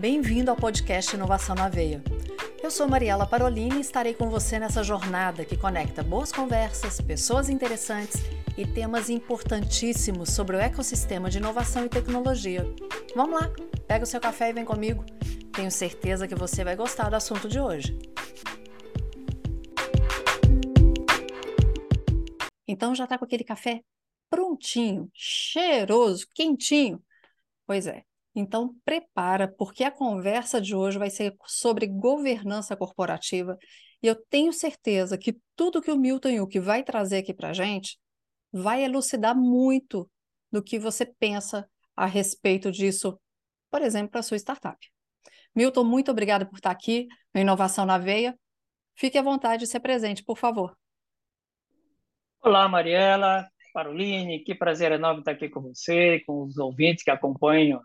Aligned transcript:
Bem-vindo 0.00 0.50
ao 0.50 0.56
podcast 0.56 1.14
Inovação 1.14 1.54
na 1.54 1.68
Veia. 1.68 2.02
Eu 2.62 2.70
sou 2.70 2.88
Mariela 2.88 3.26
Parolini 3.26 3.76
e 3.76 3.80
estarei 3.82 4.14
com 4.14 4.30
você 4.30 4.58
nessa 4.58 4.82
jornada 4.82 5.44
que 5.44 5.58
conecta 5.58 6.02
boas 6.02 6.32
conversas, 6.32 7.02
pessoas 7.02 7.50
interessantes 7.50 8.22
e 8.56 8.66
temas 8.66 9.10
importantíssimos 9.10 10.30
sobre 10.30 10.56
o 10.56 10.58
ecossistema 10.58 11.28
de 11.28 11.36
inovação 11.36 11.84
e 11.84 11.90
tecnologia. 11.90 12.64
Vamos 13.14 13.42
lá, 13.42 13.50
pega 13.86 14.04
o 14.04 14.06
seu 14.06 14.22
café 14.22 14.48
e 14.48 14.52
vem 14.54 14.64
comigo. 14.64 15.04
Tenho 15.52 15.70
certeza 15.70 16.26
que 16.26 16.34
você 16.34 16.64
vai 16.64 16.76
gostar 16.76 17.10
do 17.10 17.16
assunto 17.16 17.46
de 17.46 17.60
hoje. 17.60 17.98
Então 22.66 22.94
já 22.94 23.04
está 23.04 23.18
com 23.18 23.26
aquele 23.26 23.44
café 23.44 23.82
prontinho, 24.30 25.10
cheiroso, 25.12 26.26
quentinho? 26.34 27.02
Pois 27.66 27.86
é. 27.86 28.04
Então 28.34 28.74
prepara, 28.84 29.48
porque 29.48 29.82
a 29.84 29.90
conversa 29.90 30.60
de 30.60 30.74
hoje 30.74 30.98
vai 30.98 31.10
ser 31.10 31.34
sobre 31.44 31.86
governança 31.86 32.76
corporativa 32.76 33.58
e 34.02 34.06
eu 34.06 34.16
tenho 34.30 34.52
certeza 34.52 35.18
que 35.18 35.36
tudo 35.56 35.82
que 35.82 35.90
o 35.90 35.98
Milton 35.98 36.30
Yuki 36.30 36.60
vai 36.60 36.82
trazer 36.82 37.18
aqui 37.18 37.34
para 37.34 37.52
gente 37.52 37.98
vai 38.52 38.82
elucidar 38.84 39.36
muito 39.36 40.10
do 40.50 40.62
que 40.62 40.78
você 40.78 41.04
pensa 41.04 41.68
a 41.94 42.06
respeito 42.06 42.70
disso, 42.72 43.20
por 43.70 43.82
exemplo, 43.82 44.10
para 44.10 44.20
a 44.20 44.22
sua 44.22 44.36
startup. 44.36 44.78
Milton, 45.54 45.84
muito 45.84 46.10
obrigada 46.10 46.46
por 46.46 46.56
estar 46.56 46.70
aqui 46.70 47.06
no 47.34 47.40
Inovação 47.40 47.84
na 47.84 47.98
Veia. 47.98 48.38
Fique 48.94 49.18
à 49.18 49.22
vontade 49.22 49.64
de 49.64 49.70
ser 49.70 49.80
presente, 49.80 50.24
por 50.24 50.38
favor. 50.38 50.76
Olá, 52.40 52.68
Mariela, 52.68 53.46
Paroline, 53.72 54.40
que 54.40 54.54
prazer 54.54 54.92
enorme 54.92 55.20
estar 55.20 55.32
aqui 55.32 55.48
com 55.48 55.60
você, 55.60 56.20
com 56.26 56.44
os 56.44 56.58
ouvintes 56.58 57.04
que 57.04 57.10
acompanham 57.10 57.80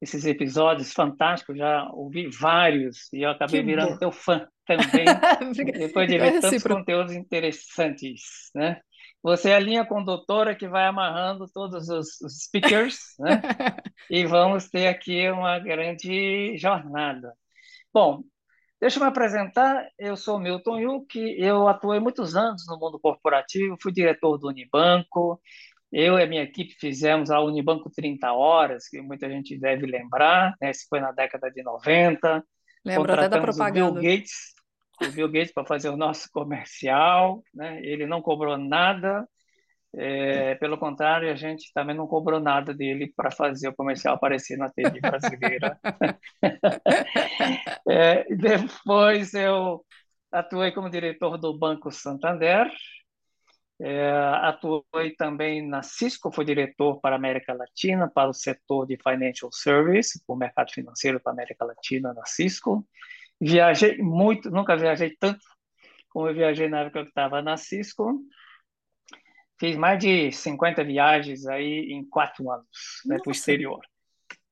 esses 0.00 0.24
episódios 0.26 0.92
fantásticos. 0.92 1.56
Já 1.56 1.88
ouvi 1.92 2.28
vários 2.28 3.12
e 3.12 3.22
eu 3.22 3.30
acabei 3.30 3.60
que 3.60 3.66
virando 3.66 3.92
bom. 3.92 3.98
teu 3.98 4.12
fã 4.12 4.46
também, 4.66 5.04
depois 5.78 6.08
de 6.08 6.18
ver 6.18 6.40
tantos 6.40 6.62
conteúdos 6.62 7.14
interessantes, 7.14 8.50
né? 8.54 8.80
Você 9.22 9.50
é 9.50 9.56
a 9.56 9.60
linha 9.60 9.84
condutora 9.84 10.54
que 10.54 10.68
vai 10.68 10.86
amarrando 10.86 11.48
todos 11.52 11.88
os, 11.88 12.20
os 12.20 12.44
speakers, 12.44 12.98
né? 13.18 13.40
e 14.10 14.24
vamos 14.24 14.68
ter 14.68 14.86
aqui 14.86 15.28
uma 15.30 15.58
grande 15.58 16.56
jornada. 16.56 17.32
Bom, 17.92 18.22
Deixa 18.80 18.98
eu 18.98 19.02
me 19.02 19.08
apresentar, 19.08 19.88
eu 19.98 20.16
sou 20.16 20.38
Milton 20.38 20.78
Yuck, 20.78 21.18
eu 21.38 21.66
atuei 21.66 21.98
muitos 21.98 22.36
anos 22.36 22.66
no 22.68 22.78
mundo 22.78 22.98
corporativo, 23.00 23.76
fui 23.80 23.90
diretor 23.90 24.36
do 24.36 24.48
Unibanco, 24.48 25.40
eu 25.90 26.18
e 26.18 26.22
a 26.22 26.26
minha 26.26 26.42
equipe 26.42 26.74
fizemos 26.78 27.30
a 27.30 27.40
Unibanco 27.40 27.88
30 27.88 28.32
Horas, 28.32 28.86
que 28.86 29.00
muita 29.00 29.30
gente 29.30 29.58
deve 29.58 29.86
lembrar, 29.86 30.54
né? 30.60 30.70
Isso 30.70 30.86
foi 30.90 31.00
na 31.00 31.10
década 31.10 31.50
de 31.50 31.62
90. 31.62 32.44
Lembro 32.84 33.12
até 33.12 33.28
da 33.30 33.40
propaganda. 33.40 33.90
O 33.90 33.92
Bill 33.94 34.02
Gates, 34.02 34.54
o 35.02 35.10
Bill 35.10 35.28
Gates 35.30 35.52
para 35.54 35.64
fazer 35.64 35.88
o 35.88 35.96
nosso 35.96 36.28
comercial, 36.30 37.42
né? 37.54 37.80
Ele 37.82 38.04
não 38.04 38.20
cobrou 38.20 38.58
nada, 38.58 39.26
é, 39.96 40.54
pelo 40.56 40.78
contrário, 40.78 41.30
a 41.30 41.34
gente 41.34 41.72
também 41.72 41.96
não 41.96 42.06
cobrou 42.06 42.38
nada 42.38 42.74
dele 42.74 43.12
para 43.16 43.30
fazer 43.30 43.68
o 43.68 43.74
comercial 43.74 44.14
aparecer 44.14 44.58
na 44.58 44.68
TV 44.68 45.00
brasileira. 45.00 45.78
é, 47.88 48.24
depois 48.34 49.32
eu 49.32 49.84
atuei 50.30 50.72
como 50.72 50.90
diretor 50.90 51.38
do 51.38 51.58
Banco 51.58 51.90
Santander, 51.90 52.70
é, 53.80 54.10
atuei 54.42 55.14
também 55.16 55.66
na 55.66 55.82
Cisco, 55.82 56.32
fui 56.32 56.44
diretor 56.44 57.00
para 57.00 57.14
a 57.14 57.18
América 57.18 57.54
Latina, 57.54 58.10
para 58.12 58.28
o 58.28 58.34
setor 58.34 58.86
de 58.86 58.96
Financial 58.96 59.50
Service, 59.52 60.20
o 60.28 60.36
mercado 60.36 60.72
financeiro 60.72 61.20
para 61.20 61.32
a 61.32 61.34
América 61.34 61.64
Latina 61.64 62.12
na 62.12 62.24
Cisco. 62.26 62.86
Viajei 63.40 63.98
muito, 63.98 64.50
nunca 64.50 64.76
viajei 64.76 65.14
tanto 65.18 65.40
como 66.10 66.28
eu 66.28 66.34
viajei 66.34 66.66
na 66.66 66.80
época 66.80 67.02
que 67.02 67.10
estava 67.10 67.42
na 67.42 67.58
Cisco. 67.58 68.22
Fiz 69.58 69.76
mais 69.76 69.98
de 69.98 70.30
50 70.32 70.84
viagens 70.84 71.46
aí 71.46 71.92
em 71.92 72.04
quatro 72.04 72.50
anos 72.50 72.66
né, 73.06 73.16
para 73.22 73.30
o 73.30 73.32
exterior. 73.32 73.80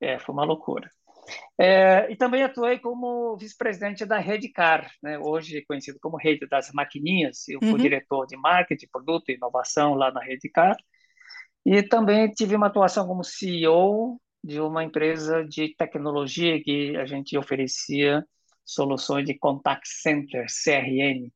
É, 0.00 0.19
foi 0.19 0.34
uma 0.34 0.44
loucura. 0.44 0.88
É, 1.59 2.10
e 2.10 2.16
também 2.16 2.42
atuei 2.42 2.78
como 2.78 3.37
vice-presidente 3.37 4.04
da 4.04 4.19
Redcar, 4.19 4.91
né, 5.03 5.19
hoje 5.19 5.64
conhecido 5.66 5.98
como 6.00 6.16
Rede 6.16 6.47
das 6.47 6.70
Maquininhas. 6.72 7.48
Eu 7.48 7.60
fui 7.60 7.72
uhum. 7.72 7.78
diretor 7.78 8.26
de 8.26 8.37
marketing, 8.37 8.88
produto 8.91 9.28
e 9.28 9.34
inovação 9.34 9.94
lá 9.94 10.10
na 10.10 10.20
Redcar. 10.20 10.76
E 11.64 11.82
também 11.82 12.31
tive 12.31 12.56
uma 12.56 12.66
atuação 12.66 13.06
como 13.06 13.25
CEO 13.25 14.20
de 14.43 14.60
uma 14.60 14.84
empresa 14.84 15.43
de 15.44 15.75
tecnologia 15.75 16.62
que 16.62 16.94
a 16.97 17.06
gente 17.06 17.37
oferecia 17.38 18.22
soluções 18.64 19.25
de 19.25 19.38
contact 19.38 19.88
center, 19.88 20.47
CRM, 20.47 21.31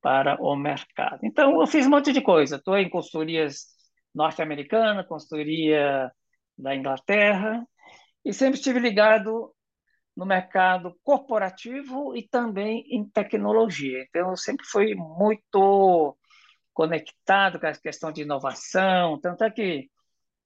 para 0.00 0.40
o 0.40 0.54
mercado. 0.56 1.20
Então, 1.24 1.60
eu 1.60 1.66
fiz 1.66 1.86
um 1.86 1.90
monte 1.90 2.12
de 2.12 2.20
coisa. 2.20 2.56
Estou 2.56 2.76
em 2.76 2.88
consultorias 2.88 3.66
norte-americanas, 4.14 5.06
consultoria 5.06 6.10
da 6.56 6.74
Inglaterra, 6.74 7.66
e 8.24 8.32
sempre 8.32 8.58
estive 8.58 8.78
ligado 8.78 9.52
no 10.16 10.24
mercado 10.24 10.96
corporativo 11.04 12.16
e 12.16 12.26
também 12.26 12.84
em 12.88 13.04
tecnologia. 13.08 14.02
Então, 14.08 14.30
eu 14.30 14.36
sempre 14.36 14.64
fui 14.66 14.94
muito 14.94 16.16
conectado 16.72 17.60
com 17.60 17.66
a 17.66 17.72
questão 17.72 18.10
de 18.10 18.22
inovação, 18.22 19.20
tanto 19.20 19.44
é 19.44 19.50
que 19.50 19.90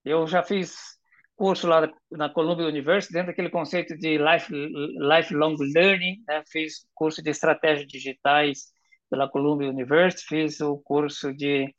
eu 0.04 0.26
já 0.26 0.42
fiz 0.42 0.98
curso 1.36 1.66
lá 1.66 1.90
na 2.10 2.28
Columbia 2.28 2.66
University, 2.66 3.12
dentro 3.12 3.28
daquele 3.28 3.48
conceito 3.48 3.96
de 3.96 4.18
life, 4.18 4.52
lifelong 4.52 5.56
learning, 5.74 6.22
né? 6.28 6.42
fiz 6.46 6.86
curso 6.94 7.22
de 7.22 7.30
estratégias 7.30 7.86
digitais 7.86 8.66
pela 9.10 9.28
Columbia 9.28 9.68
University, 9.68 10.24
fiz 10.26 10.60
o 10.60 10.78
curso 10.78 11.34
de 11.34 11.74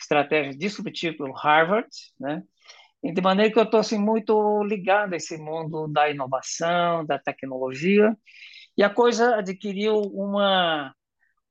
estratégia 0.00 0.56
disruptiva 0.56 1.16
pelo 1.16 1.32
Harvard, 1.32 1.88
né? 2.18 2.42
E 3.02 3.12
de 3.12 3.20
maneira 3.20 3.52
que 3.52 3.58
eu 3.58 3.64
estou 3.64 3.80
assim, 3.80 3.98
muito 3.98 4.62
ligado 4.64 5.12
a 5.12 5.16
esse 5.16 5.36
mundo 5.36 5.86
da 5.88 6.10
inovação, 6.10 7.04
da 7.04 7.18
tecnologia, 7.18 8.16
e 8.76 8.82
a 8.82 8.90
coisa 8.90 9.36
adquiriu 9.36 10.00
uma, 10.00 10.94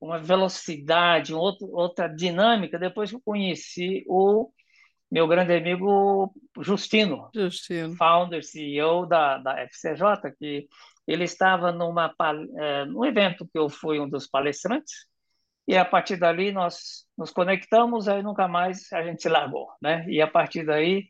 uma 0.00 0.18
velocidade, 0.18 1.34
um 1.34 1.38
outro, 1.38 1.68
outra 1.72 2.08
dinâmica 2.08 2.78
depois 2.78 3.10
que 3.10 3.16
eu 3.16 3.22
conheci 3.24 4.04
o 4.06 4.50
meu 5.10 5.26
grande 5.26 5.54
amigo 5.54 6.32
Justino, 6.60 7.30
Justino. 7.34 7.94
founder, 7.96 8.44
CEO 8.44 9.06
da, 9.06 9.38
da 9.38 9.60
FCJ, 9.62 10.32
que 10.38 10.68
ele 11.06 11.24
estava 11.24 11.70
numa, 11.70 12.12
é, 12.58 12.84
num 12.84 13.04
evento 13.04 13.46
que 13.46 13.58
eu 13.58 13.68
fui 13.68 14.00
um 14.00 14.08
dos 14.08 14.26
palestrantes, 14.26 15.06
e 15.66 15.76
a 15.76 15.84
partir 15.84 16.16
dali 16.16 16.52
nós 16.52 17.06
nos 17.16 17.30
conectamos, 17.30 18.08
aí 18.08 18.22
nunca 18.22 18.46
mais 18.48 18.92
a 18.92 19.02
gente 19.02 19.22
se 19.22 19.28
largou, 19.28 19.68
né? 19.80 20.04
E 20.08 20.20
a 20.22 20.26
partir 20.28 20.64
daí, 20.64 21.08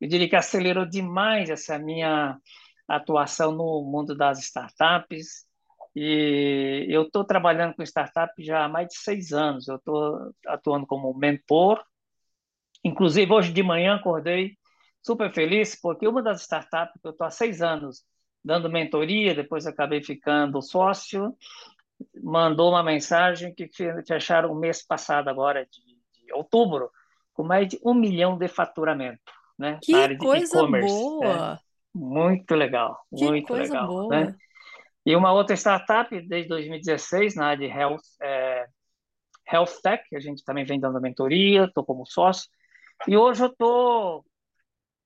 eu 0.00 0.08
diria 0.08 0.28
que 0.28 0.36
acelerou 0.36 0.86
demais 0.86 1.50
essa 1.50 1.78
minha 1.78 2.38
atuação 2.88 3.52
no 3.52 3.82
mundo 3.82 4.16
das 4.16 4.38
startups, 4.40 5.46
e 5.98 6.86
eu 6.90 7.04
estou 7.04 7.24
trabalhando 7.24 7.74
com 7.74 7.82
startup 7.82 8.30
já 8.38 8.66
há 8.66 8.68
mais 8.68 8.88
de 8.88 8.96
seis 8.98 9.32
anos. 9.32 9.66
Eu 9.66 9.76
estou 9.76 10.30
atuando 10.46 10.86
como 10.86 11.16
mentor. 11.16 11.82
Inclusive, 12.84 13.32
hoje 13.32 13.50
de 13.50 13.62
manhã 13.62 13.94
acordei 13.94 14.58
super 15.02 15.32
feliz, 15.32 15.74
porque 15.80 16.06
uma 16.06 16.22
das 16.22 16.42
startups 16.42 17.00
que 17.00 17.08
eu 17.08 17.12
estou 17.12 17.26
há 17.26 17.30
seis 17.30 17.62
anos 17.62 18.04
dando 18.44 18.70
mentoria, 18.70 19.34
depois 19.34 19.66
acabei 19.66 20.02
ficando 20.02 20.60
sócio, 20.60 21.34
mandou 22.22 22.70
uma 22.70 22.82
mensagem 22.82 23.54
que 23.54 23.68
fecharam 24.06 24.52
o 24.52 24.54
mês 24.54 24.84
passado, 24.84 25.28
agora 25.28 25.64
de, 25.64 26.24
de 26.24 26.32
outubro, 26.32 26.90
com 27.32 27.42
mais 27.42 27.68
de 27.68 27.78
um 27.84 27.94
milhão 27.94 28.36
de 28.36 28.48
faturamento, 28.48 29.32
né? 29.58 29.78
Que 29.82 30.16
coisa 30.16 30.66
boa! 30.66 31.54
É, 31.54 31.58
muito 31.94 32.54
legal, 32.54 32.98
que 33.16 33.24
muito 33.24 33.52
legal, 33.52 33.86
boa. 33.86 34.08
né? 34.08 34.36
E 35.04 35.14
uma 35.14 35.32
outra 35.32 35.54
startup 35.54 36.10
desde 36.26 36.48
2016 36.48 37.36
na 37.36 37.46
área 37.46 37.68
de 37.68 37.72
health, 37.72 38.00
é, 38.20 38.66
health 39.50 39.80
tech, 39.82 40.02
a 40.14 40.20
gente 40.20 40.44
também 40.44 40.64
vem 40.64 40.80
dando 40.80 41.00
mentoria, 41.00 41.64
estou 41.64 41.84
como 41.84 42.04
sócio. 42.04 42.48
E 43.06 43.16
hoje 43.16 43.44
eu 43.44 43.48
estou 43.48 44.24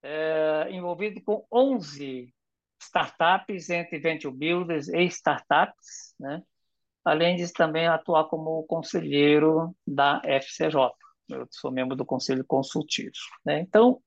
é, 0.02 0.69
envolvido 0.70 1.20
com 1.22 1.44
11 1.52 2.32
startups 2.81 3.69
entre 3.69 3.98
venture 3.98 4.34
builders 4.34 4.88
e 4.88 5.02
startups, 5.04 6.14
né? 6.19 6.42
Além 7.05 7.37
de 7.37 7.52
também 7.52 7.87
atuar 7.87 8.25
como 8.25 8.64
conselheiro 8.64 9.75
da 9.87 10.20
FCJ. 10.25 10.91
Eu 11.29 11.47
sou 11.50 11.70
membro 11.70 11.97
do 11.97 12.05
Conselho 12.05 12.44
Consultivo. 12.47 13.12
Né? 13.44 13.61
Então, 13.61 14.00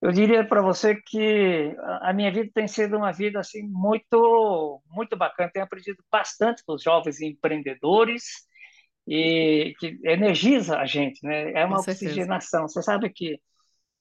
eu 0.00 0.10
diria 0.10 0.44
para 0.44 0.60
você 0.60 0.96
que 0.96 1.74
a 2.00 2.12
minha 2.12 2.32
vida 2.32 2.50
tem 2.52 2.66
sido 2.66 2.96
uma 2.96 3.12
vida 3.12 3.38
assim 3.38 3.62
muito 3.62 4.82
muito 4.90 5.16
bacana. 5.16 5.50
Tenho 5.52 5.64
aprendido 5.64 6.02
bastante 6.10 6.64
com 6.64 6.74
os 6.74 6.82
jovens 6.82 7.20
empreendedores 7.20 8.24
e 9.06 9.74
que 9.78 9.98
energiza 10.04 10.78
a 10.78 10.86
gente, 10.86 11.24
né? 11.24 11.52
É 11.52 11.64
uma 11.64 11.78
oxigenação. 11.78 12.68
Você 12.68 12.82
sabe 12.82 13.10
que 13.10 13.40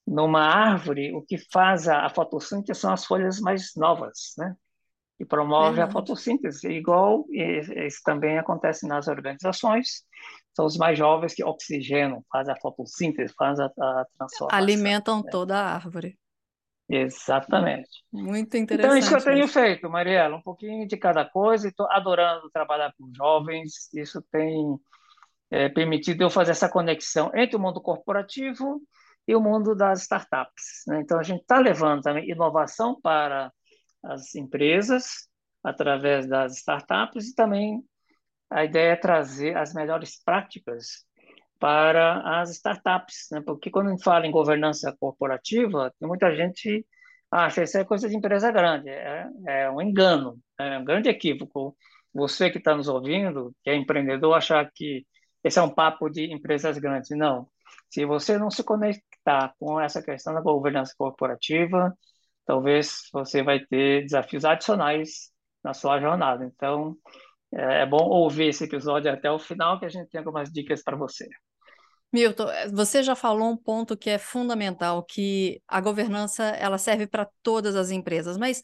numa 0.06 0.42
árvore, 0.42 1.13
o 1.13 1.22
que 1.22 1.38
faz 1.52 1.88
a, 1.88 2.06
a 2.06 2.10
fotossíntese 2.10 2.80
são 2.80 2.92
as 2.92 3.06
folhas 3.06 3.40
mais 3.40 3.72
novas, 3.75 4.34
né? 4.38 4.56
E 5.21 5.25
promove 5.25 5.79
a 5.79 5.88
fotossíntese. 5.88 6.68
Igual 6.68 7.27
isso 7.29 8.01
também 8.03 8.39
acontece 8.39 8.88
nas 8.88 9.07
organizações, 9.07 10.03
são 10.56 10.65
os 10.65 10.75
mais 10.77 10.97
jovens 10.97 11.35
que 11.35 11.44
oxigenam, 11.44 12.25
fazem 12.31 12.51
a 12.51 12.59
fotossíntese, 12.59 13.31
fazem 13.38 13.63
a, 13.63 13.68
a 13.68 14.06
transformação. 14.18 14.47
Alimentam 14.51 15.21
né? 15.21 15.29
toda 15.29 15.59
a 15.59 15.75
árvore. 15.75 16.18
Exatamente. 16.89 17.88
Muito 18.12 18.57
Então, 18.57 18.94
é 18.95 19.00
isso 19.00 19.09
que 19.09 19.13
eu 19.13 19.19
interessante 19.19 19.25
tenho 19.25 19.47
feito, 19.47 19.89
Mariela, 19.91 20.38
um 20.38 20.41
pouquinho 20.41 20.88
de 20.88 20.97
cada 20.97 21.24
coisa, 21.24 21.67
e 21.67 21.69
estou 21.69 21.89
adorando 21.91 22.50
trabalhar 22.50 22.91
com 22.97 23.12
jovens. 23.15 23.94
Isso 23.94 24.24
tem 24.31 24.75
é, 25.51 25.69
permitido 25.69 26.24
eu 26.24 26.31
fazer 26.31 26.51
essa 26.51 26.67
conexão 26.67 27.31
entre 27.35 27.56
o 27.56 27.59
mundo 27.59 27.79
corporativo 27.79 28.81
e 29.27 29.35
o 29.35 29.39
mundo 29.39 29.75
das 29.75 30.01
startups. 30.01 30.81
Né? 30.88 31.00
Então, 31.00 31.19
a 31.19 31.24
gente 31.24 31.41
está 31.41 31.59
levando 31.59 32.01
também 32.01 32.27
inovação 32.27 33.00
para 33.00 33.53
as 34.03 34.36
empresas 34.36 35.30
através 35.63 36.27
das 36.27 36.57
startups 36.57 37.30
e 37.30 37.36
também 37.36 37.83
a 38.50 38.65
ideia 38.65 38.94
é 38.94 38.95
trazer 38.95 39.56
as 39.56 39.74
melhores 39.74 40.21
práticas 40.24 41.06
para 41.59 42.42
as 42.42 42.50
startups, 42.51 43.27
né? 43.31 43.42
Porque 43.45 43.69
quando 43.69 43.88
a 43.88 43.92
gente 43.92 44.03
fala 44.03 44.25
em 44.25 44.31
governança 44.31 44.95
corporativa, 45.00 45.94
muita 46.01 46.36
gente 46.36 46.86
acha 47.31 47.63
isso 47.63 47.77
é 47.77 47.86
coisa 47.86 48.09
de 48.09 48.18
empresa 48.18 48.51
grande, 48.51 48.89
é, 48.89 49.25
é 49.48 49.71
um 49.71 49.81
engano, 49.81 50.38
é 50.59 50.77
um 50.77 50.83
grande 50.83 51.09
equívoco. 51.09 51.77
Você 52.13 52.50
que 52.50 52.57
está 52.57 52.75
nos 52.75 52.89
ouvindo, 52.89 53.56
que 53.63 53.69
é 53.69 53.75
empreendedor, 53.75 54.33
achar 54.36 54.69
que 54.74 55.06
esse 55.44 55.59
é 55.59 55.62
um 55.62 55.69
papo 55.74 56.09
de 56.09 56.33
empresas 56.33 56.77
grandes. 56.77 57.09
Não. 57.12 57.48
Se 57.89 58.06
você 58.06 58.38
não 58.38 58.51
se 58.51 58.63
conectar 58.63 59.53
com 59.59 59.80
essa 59.80 60.01
questão 60.01 60.33
da 60.33 60.42
governança 60.42 60.94
corporativa, 60.98 61.95
talvez 62.51 63.03
você 63.13 63.42
vai 63.42 63.65
ter 63.65 64.03
desafios 64.03 64.44
adicionais 64.44 65.31
na 65.63 65.74
sua 65.74 66.01
jornada. 66.01 66.44
Então, 66.44 66.98
é 67.50 67.86
bom 67.86 68.09
ouvir 68.09 68.50
esse 68.50 68.65
episódio 68.65 69.09
até 69.09 69.31
o 69.31 69.39
final, 69.39 69.80
que 69.80 69.86
a 69.86 69.89
gente 69.89 70.09
tem 70.09 70.19
algumas 70.19 70.51
dicas 70.51 70.83
para 70.83 70.98
você. 70.98 71.30
Milton, 72.12 72.50
eh, 72.50 72.68
você 72.68 73.03
já 73.03 73.15
falou 73.15 73.50
um 73.50 73.56
ponto 73.56 73.95
que 73.95 74.09
é 74.09 74.18
fundamental, 74.18 75.01
que 75.01 75.62
a 75.65 75.80
governança 75.80 76.44
ela 76.44 76.77
serve 76.77 77.07
para 77.07 77.25
todas 77.42 77.74
as 77.74 77.89
empresas, 77.89 78.38
mas 78.38 78.62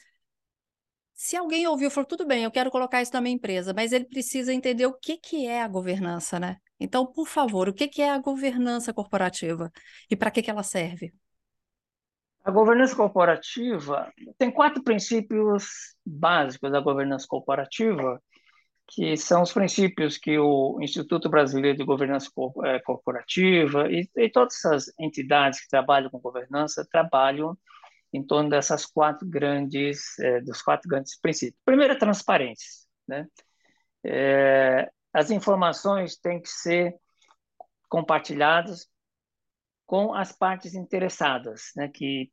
se 1.13 1.37
alguém 1.37 1.65
ouviu 1.65 1.87
e 1.87 1.89
falou, 1.89 2.07
tudo 2.07 2.27
bem, 2.27 2.43
eu 2.43 2.51
quero 2.51 2.69
colocar 2.69 3.01
isso 3.01 3.13
na 3.13 3.21
minha 3.21 3.35
empresa, 3.35 3.73
mas 3.73 3.93
ele 3.93 4.03
precisa 4.03 4.53
entender 4.53 4.85
o 4.85 4.99
que, 4.99 5.15
que 5.15 5.47
é 5.47 5.61
a 5.61 5.67
governança, 5.67 6.37
né? 6.37 6.57
Então, 6.77 7.05
por 7.05 7.25
favor, 7.25 7.69
o 7.69 7.73
que, 7.73 7.87
que 7.87 8.01
é 8.01 8.09
a 8.09 8.19
governança 8.19 8.93
corporativa 8.93 9.71
e 10.11 10.15
para 10.17 10.29
que, 10.29 10.43
que 10.43 10.51
ela 10.51 10.61
serve? 10.61 11.13
A 12.47 12.51
governança 12.51 12.95
corporativa 12.95 14.09
tem 14.37 14.49
quatro 14.49 14.81
princípios 14.81 15.65
básicos 16.05 16.71
da 16.71 16.79
governança 16.79 17.27
corporativa 17.27 18.23
que 18.87 19.17
são 19.17 19.41
os 19.41 19.51
princípios 19.51 20.17
que 20.17 20.39
o 20.39 20.79
Instituto 20.81 21.27
Brasileiro 21.27 21.77
de 21.77 21.83
Governança 21.83 22.31
eh, 22.63 22.79
Corporativa 22.79 23.91
e, 23.91 24.09
e 24.15 24.29
todas 24.29 24.55
essas 24.55 24.93
entidades 24.97 25.59
que 25.59 25.67
trabalham 25.67 26.09
com 26.09 26.19
governança 26.19 26.87
trabalham 26.89 27.57
em 28.13 28.25
torno 28.25 28.49
dessas 28.49 28.85
quatro 28.85 29.27
grandes, 29.27 30.17
eh, 30.19 30.39
dos 30.39 30.61
quatro 30.61 30.87
grandes 30.87 31.19
princípios. 31.19 31.61
Primeiro, 31.65 31.95
a 31.95 31.99
transparência, 31.99 32.87
né? 33.05 33.27
É, 34.05 34.89
as 35.11 35.31
informações 35.31 36.15
têm 36.15 36.41
que 36.41 36.49
ser 36.49 36.95
compartilhadas 37.89 38.87
com 39.87 40.13
as 40.13 40.31
partes 40.31 40.75
interessadas, 40.75 41.71
né? 41.75 41.87
Que 41.87 42.29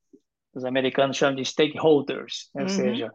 os 0.53 0.65
americanos 0.65 1.17
chamam 1.17 1.37
de 1.37 1.45
stakeholders, 1.45 2.51
né? 2.55 2.63
uhum. 2.63 2.69
ou 2.69 2.69
seja, 2.69 3.13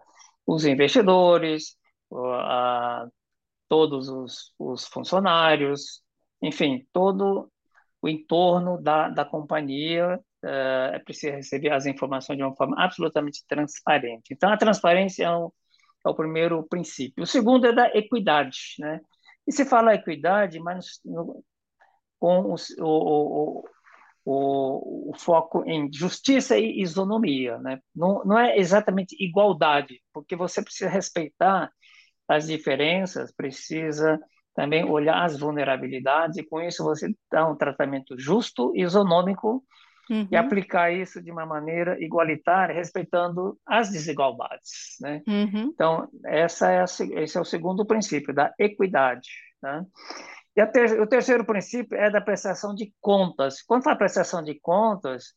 os 0.48 0.66
investidores, 0.66 1.78
a, 2.12 3.08
todos 3.68 4.10
os, 4.10 4.54
os 4.58 4.86
funcionários, 4.88 6.02
enfim, 6.42 6.88
todo 6.92 7.52
o 8.02 8.10
entorno 8.10 8.82
da, 8.82 9.10
da 9.10 9.26
companhia 9.26 10.20
uh, 10.44 10.96
é 10.96 11.00
preciso 11.00 11.36
receber 11.36 11.72
as 11.72 11.86
informações 11.86 12.38
de 12.38 12.44
uma 12.44 12.56
forma 12.56 12.76
absolutamente 12.82 13.44
transparente. 13.48 14.34
Então, 14.34 14.52
a 14.52 14.58
transparência 14.58 15.26
é 15.26 15.32
o, 15.32 15.54
é 16.06 16.10
o 16.10 16.16
primeiro 16.16 16.66
princípio. 16.68 17.24
O 17.24 17.28
segundo 17.28 17.68
é 17.68 17.74
da 17.74 17.88
equidade, 17.90 18.76
né? 18.80 19.00
E 19.46 19.52
se 19.52 19.66
fala 19.66 19.96
equidade, 19.96 20.60
mas 20.60 21.00
no, 21.04 21.44
com 22.20 22.54
o, 22.54 22.56
o, 22.82 23.64
o, 24.26 25.12
o, 25.12 25.14
foco 25.18 25.64
em 25.66 25.92
justiça 25.92 26.58
e 26.58 26.82
isonomia, 26.82 27.58
né? 27.58 27.80
Não, 27.96 28.24
não 28.26 28.38
é 28.38 28.58
exatamente 28.58 29.16
igualdade, 29.20 30.02
porque 30.14 30.36
você 30.36 30.62
precisa 30.62 30.90
respeitar 30.90 31.72
as 32.28 32.48
diferenças, 32.48 33.34
precisa 33.34 34.20
também 34.56 34.84
olhar 34.84 35.24
as 35.24 35.40
vulnerabilidades, 35.40 36.38
e 36.38 36.44
com 36.44 36.62
isso 36.62 36.84
você 36.84 37.14
dá 37.32 37.48
um 37.48 37.56
tratamento 37.56 38.20
justo, 38.20 38.74
isonômico, 38.76 39.64
uhum. 40.10 40.28
e 40.30 40.36
aplicar 40.36 40.92
isso 40.92 41.22
de 41.22 41.32
uma 41.32 41.46
maneira 41.46 42.02
igualitária, 42.04 42.76
respeitando 42.76 43.58
as 43.66 43.90
desigualdades. 43.90 44.98
Né? 45.00 45.22
Uhum. 45.28 45.72
Então, 45.74 46.10
essa 46.26 46.72
é 46.72 46.82
a, 46.82 46.84
esse 46.84 47.38
é 47.38 47.42
o 47.42 47.46
segundo 47.46 47.86
princípio, 47.86 48.34
da 48.34 48.54
equidade. 48.60 49.30
Né? 49.62 49.86
E 50.56 50.66
ter, 50.68 51.00
o 51.00 51.08
terceiro 51.08 51.46
princípio 51.46 51.98
é 51.98 52.10
da 52.10 52.22
prestação 52.22 52.76
de 52.76 52.94
contas. 53.00 53.62
Quanto 53.62 53.88
à 53.88 53.96
prestação 53.96 54.44
de 54.44 54.60
contas, 54.60 55.34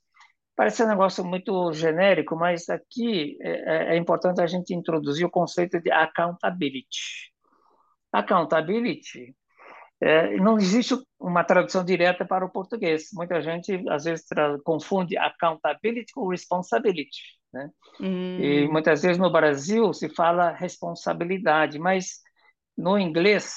Parece 0.54 0.82
um 0.84 0.88
negócio 0.88 1.24
muito 1.24 1.72
genérico, 1.72 2.36
mas 2.36 2.68
aqui 2.68 3.38
é, 3.40 3.50
é, 3.50 3.94
é 3.94 3.96
importante 3.96 4.40
a 4.40 4.46
gente 4.46 4.74
introduzir 4.74 5.24
o 5.24 5.30
conceito 5.30 5.80
de 5.80 5.90
accountability. 5.90 7.32
Accountability 8.12 9.34
é, 9.98 10.36
não 10.36 10.58
existe 10.58 10.94
uma 11.18 11.42
tradução 11.42 11.82
direta 11.82 12.26
para 12.26 12.44
o 12.44 12.50
português. 12.50 13.08
Muita 13.14 13.40
gente 13.40 13.82
às 13.88 14.04
vezes 14.04 14.26
confunde 14.62 15.16
accountability 15.16 16.12
com 16.12 16.28
responsibility, 16.28 17.22
né? 17.52 17.70
Hum. 17.98 18.38
E 18.38 18.68
muitas 18.68 19.00
vezes 19.00 19.16
no 19.16 19.32
Brasil 19.32 19.92
se 19.94 20.10
fala 20.10 20.50
responsabilidade, 20.50 21.78
mas 21.78 22.20
no 22.76 22.98
inglês 22.98 23.54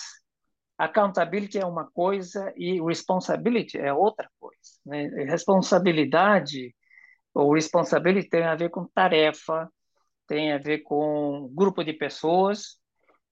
accountability 0.78 1.58
é 1.58 1.66
uma 1.66 1.90
coisa 1.92 2.54
e 2.58 2.82
responsibility 2.82 3.78
é 3.78 3.94
outra 3.94 4.30
coisa. 4.40 4.60
Né? 4.86 5.08
Responsabilidade 5.26 6.74
o 7.36 7.54
responsibility 7.54 8.30
tem 8.30 8.44
a 8.44 8.56
ver 8.56 8.70
com 8.70 8.88
tarefa, 8.88 9.70
tem 10.26 10.54
a 10.54 10.58
ver 10.58 10.80
com 10.80 11.52
grupo 11.54 11.84
de 11.84 11.92
pessoas, 11.92 12.80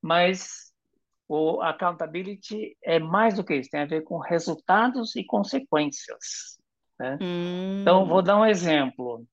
mas 0.01 0.74
o 1.25 1.62
accountability 1.62 2.77
é 2.84 3.00
mais 3.00 3.36
do 3.36 3.46
que 3.46 3.56
isso, 3.56 3.70
tem 3.70 3.79
a 3.79 3.86
ver 3.86 4.03
com 4.03 4.17
resultados 4.17 5.15
e 5.15 5.24
consequências. 5.24 6.60
Né? 7.00 7.17
Hum. 7.22 7.82
Então, 7.82 8.06
vou 8.06 8.22
dar 8.22 8.38
um 8.38 8.46
exemplo. 8.46 9.25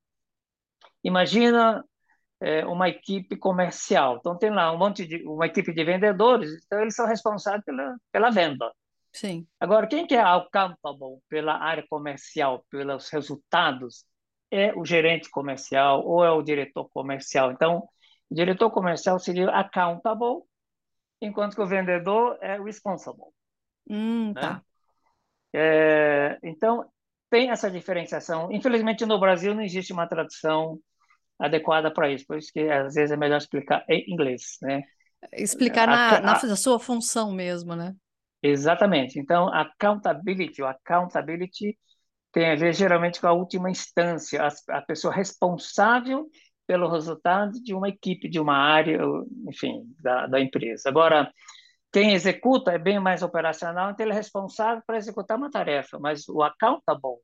Imagina 1.02 1.84
é, 2.40 2.64
uma 2.66 2.88
equipe 2.88 3.36
comercial. 3.36 4.16
Então, 4.18 4.36
tem 4.36 4.50
lá 4.50 4.72
um 4.72 4.78
monte 4.78 5.06
de 5.06 5.22
uma 5.26 5.46
equipe 5.46 5.72
de 5.72 5.84
vendedores, 5.84 6.50
então 6.64 6.80
eles 6.80 6.94
são 6.94 7.06
responsáveis 7.06 7.64
pela, 7.64 7.96
pela 8.10 8.30
venda. 8.30 8.72
Sim. 9.12 9.46
Agora, 9.58 9.86
quem 9.86 10.06
que 10.06 10.14
é 10.14 10.20
accountable 10.20 11.18
pela 11.28 11.56
área 11.56 11.84
comercial, 11.88 12.64
pelos 12.70 13.10
resultados? 13.10 14.04
é 14.50 14.72
o 14.74 14.84
gerente 14.84 15.30
comercial 15.30 16.04
ou 16.04 16.24
é 16.24 16.30
o 16.30 16.42
diretor 16.42 16.88
comercial. 16.90 17.52
Então, 17.52 17.88
o 18.28 18.34
diretor 18.34 18.70
comercial 18.70 19.18
seria 19.18 19.48
accountable, 19.50 20.42
enquanto 21.20 21.54
que 21.54 21.62
o 21.62 21.66
vendedor 21.66 22.36
é 22.40 22.60
responsible. 22.60 23.26
Hum, 23.88 24.32
né? 24.34 24.40
tá. 24.40 24.62
É, 25.52 26.38
então, 26.42 26.84
tem 27.28 27.50
essa 27.50 27.70
diferenciação. 27.70 28.50
Infelizmente, 28.50 29.06
no 29.06 29.20
Brasil 29.20 29.54
não 29.54 29.62
existe 29.62 29.92
uma 29.92 30.08
tradução 30.08 30.78
adequada 31.40 31.92
para 31.92 32.10
isso, 32.10 32.26
por 32.26 32.38
isso 32.38 32.52
que 32.52 32.60
às 32.68 32.94
vezes 32.94 33.10
é 33.10 33.16
melhor 33.16 33.38
explicar 33.38 33.84
em 33.88 34.04
inglês, 34.08 34.58
né? 34.62 34.82
Explicar 35.32 35.86
na, 35.86 36.16
a, 36.18 36.46
na 36.46 36.56
sua 36.56 36.78
função 36.78 37.32
mesmo, 37.32 37.74
né? 37.74 37.94
Exatamente. 38.42 39.18
Então, 39.18 39.52
accountability, 39.52 40.62
o 40.62 40.66
accountability 40.66 41.78
tem 42.32 42.50
a 42.50 42.56
ver 42.56 42.74
geralmente 42.74 43.20
com 43.20 43.26
a 43.26 43.32
última 43.32 43.70
instância, 43.70 44.42
a, 44.42 44.78
a 44.78 44.82
pessoa 44.82 45.12
responsável 45.12 46.26
pelo 46.66 46.88
resultado 46.88 47.52
de 47.62 47.74
uma 47.74 47.88
equipe, 47.88 48.28
de 48.28 48.38
uma 48.38 48.56
área, 48.56 49.00
enfim, 49.48 49.82
da, 49.98 50.26
da 50.26 50.40
empresa. 50.40 50.88
Agora, 50.88 51.30
quem 51.92 52.12
executa 52.12 52.70
é 52.70 52.78
bem 52.78 53.00
mais 53.00 53.22
operacional, 53.22 53.90
então 53.90 54.06
ele 54.06 54.12
é 54.12 54.16
responsável 54.16 54.82
para 54.86 54.96
executar 54.96 55.36
uma 55.36 55.50
tarefa, 55.50 55.98
mas 55.98 56.28
o 56.28 56.42
accountable 56.42 57.18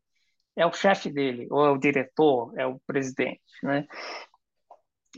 é 0.56 0.66
o 0.66 0.72
chefe 0.72 1.10
dele, 1.10 1.46
ou 1.50 1.66
é 1.66 1.70
o 1.70 1.78
diretor, 1.78 2.52
é 2.58 2.66
o 2.66 2.80
presidente, 2.86 3.42
né? 3.62 3.86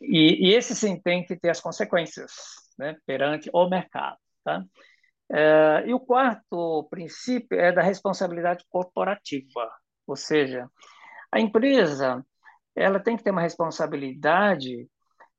E, 0.00 0.48
e 0.50 0.54
esse 0.54 0.74
sim 0.76 1.00
tem 1.00 1.24
que 1.24 1.36
ter 1.36 1.50
as 1.50 1.60
consequências, 1.60 2.32
né, 2.78 2.96
perante 3.06 3.50
o 3.52 3.68
mercado, 3.68 4.18
tá? 4.44 4.64
É, 5.30 5.84
e 5.86 5.94
o 5.94 6.00
quarto 6.00 6.88
princípio 6.90 7.58
é 7.60 7.72
da 7.72 7.82
responsabilidade 7.82 8.64
corporativa, 8.70 9.70
ou 10.06 10.16
seja, 10.16 10.68
A 11.32 11.40
empresa 11.40 12.24
ela 12.76 13.00
tem 13.00 13.16
que 13.16 13.24
ter 13.24 13.30
uma 13.32 13.42
responsabilidade 13.42 14.88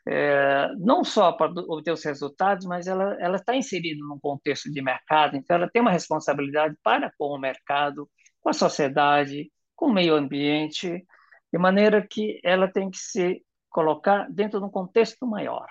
é, 0.07 0.69
não 0.77 1.03
só 1.03 1.31
para 1.33 1.51
obter 1.67 1.91
os 1.91 2.03
resultados, 2.03 2.65
mas 2.65 2.87
ela 2.87 3.17
ela 3.21 3.37
está 3.37 3.55
inserida 3.55 3.99
num 4.05 4.19
contexto 4.19 4.71
de 4.71 4.81
mercado, 4.81 5.37
então 5.37 5.57
ela 5.57 5.69
tem 5.69 5.81
uma 5.81 5.91
responsabilidade 5.91 6.75
para 6.83 7.11
com 7.17 7.27
o 7.27 7.39
mercado, 7.39 8.09
com 8.41 8.49
a 8.49 8.53
sociedade, 8.53 9.51
com 9.79 9.85
o 9.85 9.93
meio 9.93 10.13
ambiente, 10.15 11.07
de 11.51 11.57
maneira 11.57 12.05
que 12.05 12.37
ela 12.43 12.69
tem 12.69 12.91
que 12.91 12.97
se 12.97 13.41
colocar 13.69 14.29
dentro 14.29 14.59
de 14.59 14.65
um 14.65 14.69
contexto 14.69 15.25
maior, 15.25 15.67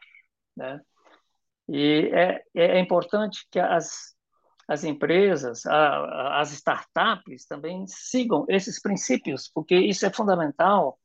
né? 0.57 0.81
E 1.69 2.11
é, 2.15 2.43
é 2.55 2.81
importante 2.81 3.47
que 3.51 3.61
as 3.61 4.17
as 4.71 4.85
empresas, 4.85 5.65
as 5.65 6.53
startups 6.53 7.47
também 7.47 7.87
sigam 7.87 8.45
esses 8.51 8.79
princípios, 8.79 9.49
porque 9.49 9.75
isso 9.75 10.05
é 10.05 10.11
fundamental 10.11 10.99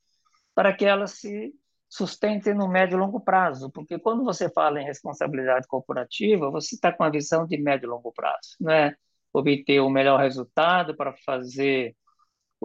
para 0.54 0.74
que 0.76 0.84
elas 0.84 1.12
se 1.12 1.54
sustentem 1.88 2.54
no 2.54 2.68
médio 2.68 2.98
e 2.98 3.00
longo 3.00 3.22
prazo, 3.22 3.72
porque 3.72 3.98
quando 3.98 4.22
você 4.26 4.50
fala 4.50 4.82
em 4.82 4.86
responsabilidade 4.86 5.66
corporativa, 5.66 6.52
você 6.52 6.76
está 6.76 6.92
com 6.92 7.04
a 7.06 7.10
visão 7.10 7.48
de 7.48 7.58
médio 7.58 7.88
e 7.88 7.90
longo 7.90 8.12
prazo, 8.12 8.50
não 8.60 8.74
é 8.74 8.94
obter 9.32 9.80
o 9.80 9.90
melhor 9.90 10.20
resultado 10.20 10.94
para 10.94 11.14
fazer 11.26 11.96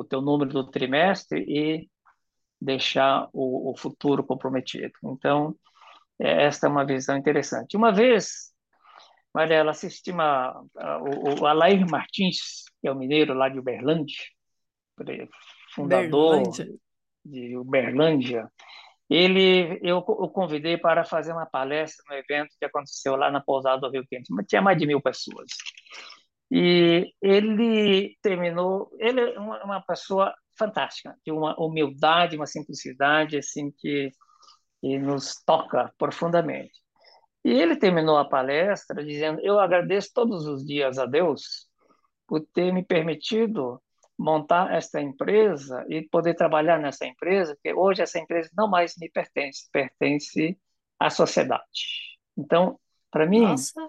o 0.01 0.05
teu 0.05 0.21
número 0.21 0.51
do 0.51 0.71
trimestre 0.71 1.45
e 1.49 1.89
deixar 2.61 3.29
o, 3.33 3.71
o 3.71 3.77
futuro 3.77 4.25
comprometido. 4.25 4.93
Então, 5.05 5.55
é, 6.21 6.45
esta 6.45 6.67
é 6.67 6.71
uma 6.71 6.85
visão 6.85 7.17
interessante. 7.17 7.77
Uma 7.77 7.93
vez, 7.93 8.53
Mariela, 9.33 9.71
assisti 9.71 10.11
uma, 10.11 10.65
a, 10.77 10.99
o, 10.99 11.41
o 11.41 11.47
Alair 11.47 11.89
Martins, 11.89 12.65
que 12.81 12.89
é 12.89 12.93
o 12.93 12.97
mineiro 12.97 13.35
lá 13.35 13.49
de 13.49 13.59
Uberlândia, 13.59 14.25
fundador 15.75 16.43
Berlândia. 16.43 16.67
de 17.25 17.57
Uberlândia, 17.57 18.53
ele, 19.09 19.81
eu 19.83 19.99
o 19.99 20.29
convidei 20.29 20.77
para 20.77 21.03
fazer 21.05 21.33
uma 21.33 21.47
palestra 21.47 22.05
no 22.09 22.17
evento 22.17 22.55
que 22.59 22.65
aconteceu 22.65 23.17
lá 23.17 23.31
na 23.31 23.41
pousada 23.41 23.81
do 23.81 23.91
Rio 23.91 24.07
Quente, 24.07 24.29
tinha 24.47 24.61
mais 24.61 24.77
de 24.77 24.87
mil 24.87 25.01
pessoas. 25.01 25.47
E 26.51 27.13
ele 27.21 28.17
terminou, 28.23 28.91
ele 28.99 29.21
é 29.21 29.39
uma, 29.39 29.63
uma 29.65 29.83
pessoa 29.83 30.35
fantástica, 30.59 31.15
de 31.25 31.31
uma 31.31 31.55
humildade, 31.59 32.37
uma 32.37 32.47
simplicidade 32.47 33.37
assim 33.37 33.71
que, 33.79 34.11
que 34.81 34.99
nos 34.99 35.43
toca 35.45 35.93
profundamente. 35.99 36.73
E 37.45 37.51
ele 37.51 37.77
terminou 37.77 38.17
a 38.17 38.29
palestra 38.29 39.05
dizendo: 39.05 39.41
Eu 39.43 39.61
agradeço 39.61 40.11
todos 40.15 40.47
os 40.47 40.65
dias 40.65 40.99
a 40.99 41.07
Deus 41.07 41.69
por 42.27 42.41
ter 42.53 42.73
me 42.73 42.85
permitido 42.85 43.81
montar 44.19 44.75
esta 44.75 45.01
empresa 45.01 45.87
e 45.89 46.03
poder 46.03 46.35
trabalhar 46.35 46.79
nessa 46.79 47.07
empresa, 47.07 47.55
porque 47.55 47.73
hoje 47.73 48.03
essa 48.03 48.19
empresa 48.19 48.51
não 48.57 48.69
mais 48.69 48.97
me 48.99 49.09
pertence, 49.09 49.69
pertence 49.71 50.59
à 50.99 51.09
sociedade. 51.09 52.19
Então, 52.37 52.79
para 53.11 53.27
mim, 53.27 53.43
Nossa. 53.43 53.89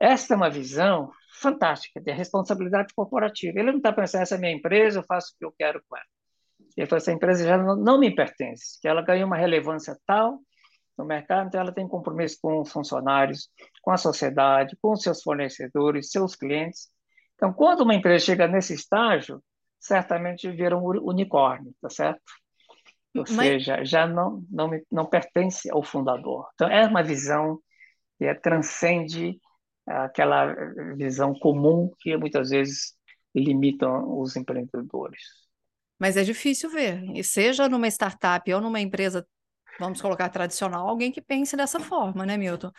Esta 0.00 0.34
é 0.34 0.36
uma 0.36 0.50
visão 0.50 1.10
fantástica 1.40 2.00
de 2.00 2.12
responsabilidade 2.12 2.92
corporativa. 2.94 3.58
Ele 3.58 3.70
não 3.70 3.78
está 3.78 3.92
pensando, 3.92 4.22
essa 4.22 4.34
é 4.36 4.38
minha 4.38 4.52
empresa, 4.52 5.00
eu 5.00 5.04
faço 5.04 5.32
o 5.34 5.38
que 5.38 5.44
eu 5.44 5.54
quero 5.56 5.82
com 5.88 5.96
ela. 5.96 6.06
Ele 6.76 6.86
falou, 6.86 6.98
essa 6.98 7.12
empresa 7.12 7.46
já 7.46 7.56
não, 7.56 7.76
não 7.76 7.98
me 7.98 8.14
pertence, 8.14 8.78
que 8.80 8.88
ela 8.88 9.02
ganhou 9.02 9.26
uma 9.26 9.36
relevância 9.36 9.96
tal 10.06 10.40
no 10.96 11.04
mercado, 11.04 11.48
então 11.48 11.60
ela 11.60 11.72
tem 11.72 11.86
compromisso 11.86 12.38
com 12.40 12.60
os 12.60 12.70
funcionários, 12.70 13.50
com 13.82 13.90
a 13.90 13.96
sociedade, 13.96 14.76
com 14.80 14.96
seus 14.96 15.22
fornecedores, 15.22 16.10
seus 16.10 16.34
clientes. 16.34 16.88
Então, 17.34 17.52
quando 17.52 17.82
uma 17.82 17.94
empresa 17.94 18.24
chega 18.24 18.48
nesse 18.48 18.74
estágio, 18.74 19.42
certamente 19.78 20.50
vira 20.50 20.76
um 20.76 20.84
unicórnio, 21.02 21.74
tá 21.80 21.90
certo? 21.90 22.22
Ou 23.14 23.24
Mas... 23.30 23.36
seja, 23.36 23.84
já 23.84 24.06
não, 24.06 24.42
não, 24.50 24.70
não 24.90 25.06
pertence 25.06 25.70
ao 25.70 25.82
fundador. 25.82 26.48
Então, 26.54 26.68
é 26.68 26.86
uma 26.86 27.02
visão 27.02 27.58
que 28.18 28.24
é, 28.24 28.34
transcende 28.34 29.38
aquela 29.86 30.54
visão 30.96 31.34
comum 31.34 31.90
que 31.98 32.16
muitas 32.16 32.50
vezes 32.50 32.94
limitam 33.34 34.18
os 34.18 34.36
empreendedores. 34.36 35.22
Mas 35.98 36.16
é 36.16 36.22
difícil 36.22 36.70
ver, 36.70 37.02
e 37.14 37.24
seja 37.24 37.68
numa 37.68 37.88
startup 37.88 38.52
ou 38.52 38.60
numa 38.60 38.80
empresa, 38.80 39.26
vamos 39.78 40.00
colocar 40.00 40.28
tradicional, 40.28 40.88
alguém 40.88 41.10
que 41.10 41.22
pense 41.22 41.56
dessa 41.56 41.80
forma, 41.80 42.26
né, 42.26 42.36
Milton? 42.36 42.70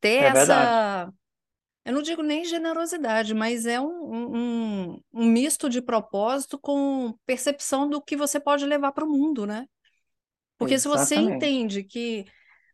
Ter 0.00 0.08
é 0.08 0.24
essa, 0.26 0.34
verdade 0.34 1.12
eu 1.88 1.94
não 1.94 2.02
digo 2.02 2.22
nem 2.22 2.44
generosidade, 2.44 3.32
mas 3.32 3.64
é 3.64 3.80
um, 3.80 3.86
um, 4.36 5.00
um 5.10 5.24
misto 5.24 5.70
de 5.70 5.80
propósito 5.80 6.58
com 6.58 7.14
percepção 7.24 7.88
do 7.88 8.02
que 8.02 8.14
você 8.14 8.38
pode 8.38 8.66
levar 8.66 8.92
para 8.92 9.06
o 9.06 9.08
mundo, 9.08 9.46
né? 9.46 9.66
Porque 10.58 10.74
Exatamente. 10.74 11.08
se 11.08 11.14
você 11.14 11.18
entende 11.18 11.82
que 11.82 12.26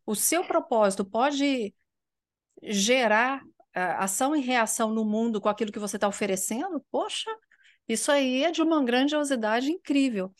o 0.04 0.16
seu 0.16 0.44
propósito 0.44 1.04
pode 1.04 1.72
gerar 2.60 3.40
ação 3.74 4.34
e 4.34 4.40
reação 4.40 4.90
no 4.90 5.04
mundo 5.04 5.40
com 5.40 5.48
aquilo 5.48 5.72
que 5.72 5.78
você 5.78 5.96
está 5.96 6.08
oferecendo, 6.08 6.84
poxa, 6.90 7.30
isso 7.88 8.10
aí 8.10 8.44
é 8.44 8.50
de 8.50 8.62
uma 8.62 8.82
grandiosidade 8.84 9.70
incrível. 9.70 10.32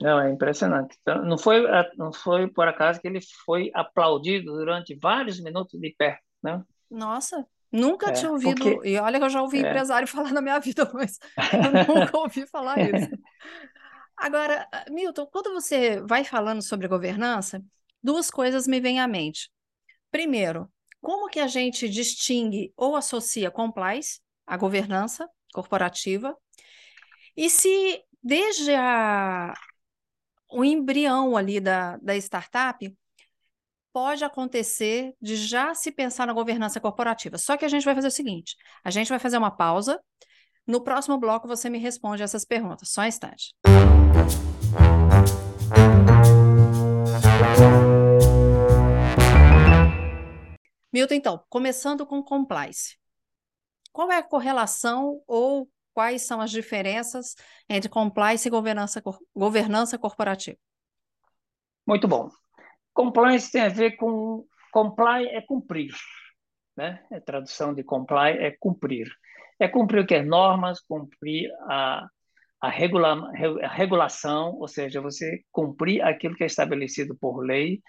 Não, 0.00 0.20
é 0.20 0.30
impressionante. 0.30 0.96
Então, 1.00 1.24
não 1.24 1.36
foi, 1.36 1.62
não 1.96 2.12
foi 2.12 2.46
por 2.48 2.68
acaso 2.68 3.00
que 3.00 3.08
ele 3.08 3.20
foi 3.44 3.70
aplaudido 3.74 4.52
durante 4.52 4.96
vários 4.96 5.40
minutos 5.40 5.80
de 5.80 5.94
pé, 5.98 6.20
né? 6.42 6.62
Nossa, 6.90 7.44
Nunca 7.70 8.08
é, 8.08 8.12
tinha 8.12 8.30
ouvido, 8.30 8.62
porque... 8.62 8.88
e 8.88 8.98
olha 8.98 9.18
que 9.18 9.24
eu 9.24 9.30
já 9.30 9.42
ouvi 9.42 9.58
é. 9.58 9.60
empresário 9.68 10.08
falar 10.08 10.32
na 10.32 10.40
minha 10.40 10.58
vida, 10.58 10.90
mas 10.92 11.18
eu 11.86 11.94
nunca 11.94 12.16
ouvi 12.18 12.46
falar 12.46 12.78
isso. 12.78 13.10
Agora, 14.16 14.66
Milton, 14.90 15.26
quando 15.26 15.52
você 15.52 16.00
vai 16.00 16.24
falando 16.24 16.62
sobre 16.62 16.88
governança, 16.88 17.62
duas 18.02 18.30
coisas 18.30 18.66
me 18.66 18.80
vêm 18.80 19.00
à 19.00 19.06
mente. 19.06 19.50
Primeiro, 20.10 20.68
como 21.00 21.28
que 21.28 21.40
a 21.40 21.46
gente 21.46 21.88
distingue 21.88 22.72
ou 22.76 22.96
associa 22.96 23.50
compliance 23.50 24.20
à 24.46 24.56
governança 24.56 25.28
corporativa? 25.52 26.36
E 27.36 27.48
se 27.48 28.02
desde 28.22 28.74
a, 28.74 29.54
o 30.50 30.64
embrião 30.64 31.36
ali 31.36 31.60
da, 31.60 31.96
da 31.98 32.16
startup, 32.16 32.96
pode 33.92 34.24
acontecer 34.24 35.14
de 35.20 35.36
já 35.36 35.74
se 35.74 35.90
pensar 35.90 36.26
na 36.26 36.32
governança 36.32 36.80
corporativa. 36.80 37.38
Só 37.38 37.56
que 37.56 37.64
a 37.64 37.68
gente 37.68 37.84
vai 37.84 37.94
fazer 37.94 38.08
o 38.08 38.12
seguinte: 38.12 38.56
a 38.84 38.90
gente 38.90 39.08
vai 39.08 39.18
fazer 39.18 39.38
uma 39.38 39.50
pausa. 39.50 40.00
No 40.66 40.82
próximo 40.82 41.16
bloco 41.18 41.48
você 41.48 41.70
me 41.70 41.78
responde 41.78 42.22
essas 42.22 42.44
perguntas. 42.44 42.90
Só 42.90 43.00
um 43.00 43.06
instante. 43.06 43.54
Milton, 51.08 51.14
então, 51.14 51.42
começando 51.48 52.06
com 52.06 52.22
compliance. 52.22 52.98
Qual 53.92 54.12
é 54.12 54.18
a 54.18 54.22
correlação 54.22 55.22
ou 55.26 55.68
quais 55.94 56.22
são 56.22 56.40
as 56.40 56.50
diferenças 56.50 57.34
entre 57.68 57.88
compliance 57.88 58.46
e 58.46 58.50
governança, 58.50 59.02
governança 59.34 59.98
corporativa? 59.98 60.58
Muito 61.86 62.06
bom. 62.06 62.30
Compliance 62.92 63.50
tem 63.50 63.62
a 63.62 63.68
ver 63.68 63.92
com 63.96 64.46
comply 64.70 65.26
é 65.28 65.40
cumprir, 65.40 65.94
né? 66.76 67.02
A 67.10 67.20
tradução 67.20 67.72
de 67.72 67.82
comply 67.82 68.36
é 68.38 68.50
cumprir. 68.60 69.08
É 69.58 69.66
cumprir 69.66 70.02
o 70.02 70.06
que 70.06 70.14
é 70.14 70.22
normas, 70.22 70.80
cumprir 70.80 71.50
a, 71.62 72.06
a, 72.60 72.68
regula, 72.68 73.32
a 73.62 73.68
regulação, 73.68 74.54
ou 74.56 74.68
seja, 74.68 75.00
você 75.00 75.42
cumprir 75.50 76.02
aquilo 76.02 76.36
que 76.36 76.44
é 76.44 76.46
estabelecido 76.46 77.16
por 77.16 77.38
lei 77.40 77.82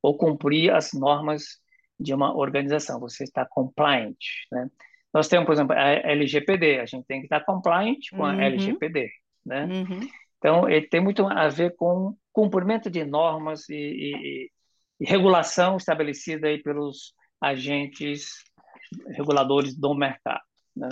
ou 0.00 0.16
cumprir 0.16 0.72
as 0.72 0.92
normas 0.92 1.60
de 1.98 2.14
uma 2.14 2.36
organização. 2.36 3.00
Você 3.00 3.24
está 3.24 3.44
compliant, 3.44 4.16
né? 4.52 4.68
Nós 5.12 5.28
temos, 5.28 5.46
por 5.46 5.52
exemplo, 5.52 5.74
a 5.74 6.10
LGPD. 6.10 6.80
A 6.80 6.86
gente 6.86 7.06
tem 7.06 7.20
que 7.20 7.26
estar 7.26 7.40
compliant 7.40 7.98
com 8.10 8.24
a 8.24 8.32
uhum. 8.32 8.40
LGPD, 8.40 9.10
né? 9.44 9.64
Uhum. 9.64 10.08
Então, 10.38 10.68
ele 10.68 10.86
tem 10.86 11.00
muito 11.00 11.26
a 11.26 11.48
ver 11.48 11.74
com 11.76 12.14
cumprimento 12.32 12.90
de 12.90 13.04
normas 13.04 13.68
e, 13.68 13.74
e, 13.74 14.50
e 15.00 15.06
regulação 15.06 15.78
estabelecida 15.78 16.48
aí 16.48 16.62
pelos 16.62 17.14
agentes 17.40 18.44
reguladores 19.08 19.74
do 19.74 19.94
mercado. 19.94 20.42
Né? 20.74 20.88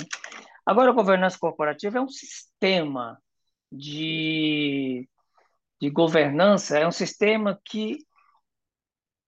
Agora, 0.65 0.91
a 0.91 0.95
governança 0.95 1.39
corporativa 1.39 1.99
é 1.99 2.01
um 2.01 2.09
sistema 2.09 3.19
de, 3.71 5.09
de 5.81 5.91
governança, 5.91 6.79
é 6.79 6.87
um 6.87 6.93
sistema 6.93 7.61
que 7.65 7.99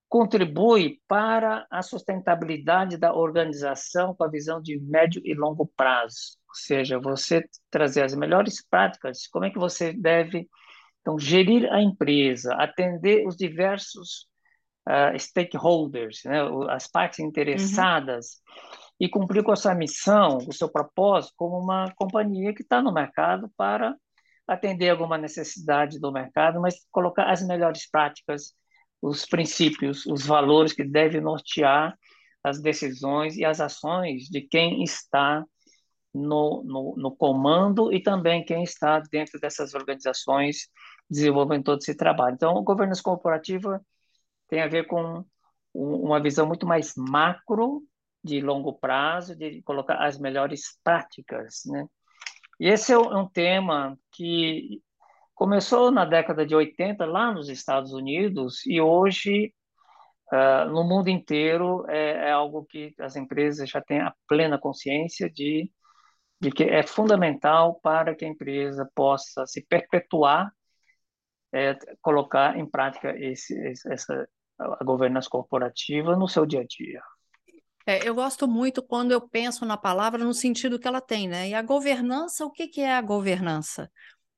contribui 0.09 1.01
para 1.07 1.67
a 1.69 1.81
sustentabilidade 1.81 2.97
da 2.97 3.13
organização 3.13 4.15
com 4.15 4.23
a 4.23 4.29
visão 4.29 4.61
de 4.61 4.79
médio 4.79 5.21
e 5.25 5.33
longo 5.33 5.67
prazo. 5.75 6.37
Ou 6.47 6.55
seja, 6.55 6.99
você 6.99 7.43
trazer 7.69 8.03
as 8.03 8.15
melhores 8.15 8.65
práticas, 8.67 9.27
como 9.27 9.45
é 9.45 9.49
que 9.49 9.59
você 9.59 9.91
deve 9.91 10.47
então, 11.07 11.17
gerir 11.17 11.71
a 11.71 11.81
empresa, 11.81 12.53
atender 12.55 13.25
os 13.25 13.37
diversos 13.37 14.27
uh, 14.89 15.17
stakeholders, 15.17 16.21
né, 16.25 16.39
as 16.69 16.85
partes 16.85 17.19
interessadas, 17.19 18.41
uhum. 18.45 18.63
e 18.99 19.09
cumprir 19.09 19.41
com 19.41 19.53
a 19.53 19.55
sua 19.55 19.73
missão, 19.73 20.37
o 20.45 20.51
seu 20.51 20.67
propósito, 20.67 21.33
como 21.37 21.57
uma 21.59 21.93
companhia 21.95 22.53
que 22.53 22.61
está 22.61 22.81
no 22.81 22.93
mercado 22.93 23.49
para 23.55 23.95
atender 24.45 24.89
alguma 24.89 25.17
necessidade 25.17 25.97
do 25.97 26.11
mercado, 26.11 26.59
mas 26.59 26.75
colocar 26.91 27.31
as 27.31 27.41
melhores 27.41 27.89
práticas, 27.89 28.53
os 29.01 29.25
princípios, 29.25 30.05
os 30.05 30.25
valores 30.25 30.73
que 30.73 30.83
devem 30.83 31.21
nortear 31.21 31.97
as 32.43 32.61
decisões 32.61 33.37
e 33.37 33.45
as 33.45 33.59
ações 33.59 34.23
de 34.23 34.41
quem 34.41 34.83
está 34.83 35.43
no, 36.13 36.63
no, 36.63 36.95
no, 36.97 37.15
comando 37.15 37.93
e 37.93 38.01
também 38.01 38.43
quem 38.43 38.63
está 38.63 38.99
dentro 38.99 39.39
dessas 39.39 39.73
organizações 39.73 40.69
desenvolvendo 41.09 41.65
todo 41.65 41.79
esse 41.79 41.95
trabalho. 41.95 42.35
Então, 42.35 42.57
a 42.57 42.63
governança 42.63 43.03
corporativa 43.03 43.81
tem 44.47 44.61
a 44.61 44.67
ver 44.67 44.87
com 44.87 45.23
uma 45.73 46.21
visão 46.21 46.47
muito 46.47 46.65
mais 46.65 46.93
macro, 46.95 47.83
de 48.23 48.41
longo 48.41 48.73
prazo, 48.73 49.35
de 49.35 49.61
colocar 49.61 50.03
as 50.03 50.19
melhores 50.19 50.79
práticas, 50.83 51.61
né? 51.65 51.85
E 52.59 52.67
esse 52.67 52.91
é 52.91 52.97
um 52.97 53.29
tema 53.29 53.97
que 54.11 54.81
começou 55.37 55.91
na 55.91 56.03
década 56.03 56.43
de 56.43 56.55
80 56.55 57.05
lá 57.05 57.31
nos 57.31 57.47
Estados 57.47 57.93
Unidos 57.93 58.65
e 58.65 58.81
hoje 58.81 59.53
uh, 60.33 60.67
no 60.67 60.83
mundo 60.83 61.09
inteiro 61.09 61.85
é, 61.87 62.29
é, 62.29 62.31
algo 62.31 62.65
que 62.65 62.95
as 62.99 63.15
empresas 63.15 63.69
já 63.69 63.79
têm 63.79 64.01
a 64.01 64.15
plena 64.27 64.57
consciência 64.57 65.29
de, 65.29 65.71
de 66.41 66.51
que 66.51 66.63
é 66.63 66.81
fundamental 66.81 67.79
para 67.81 68.15
que 68.15 68.25
a 68.25 68.27
empresa 68.27 68.89
possa 68.95 69.45
se 69.45 69.61
perpetuar, 69.61 70.51
é, 71.53 71.77
colocar 72.01 72.57
em 72.57 72.65
prática 72.67 73.15
esse, 73.15 73.55
essa 73.85 74.27
a 74.59 74.83
governança 74.83 75.29
corporativa 75.29 76.15
no 76.15 76.27
seu 76.27 76.47
dia 76.47 76.61
a 76.61 76.65
dia. 76.65 76.99
É, 77.85 78.09
eu 78.09 78.15
gosto 78.15 78.47
muito 78.47 78.81
quando 78.81 79.11
eu 79.11 79.21
penso 79.21 79.65
na 79.67 79.77
palavra 79.77 80.23
no 80.23 80.33
sentido 80.33 80.79
que 80.79 80.87
ela 80.87 80.99
tem, 80.99 81.27
né? 81.27 81.47
E 81.47 81.53
a 81.53 81.61
governança, 81.61 82.43
o 82.43 82.51
que, 82.51 82.67
que 82.67 82.81
é 82.81 82.93
a 82.93 83.01
governança? 83.01 83.89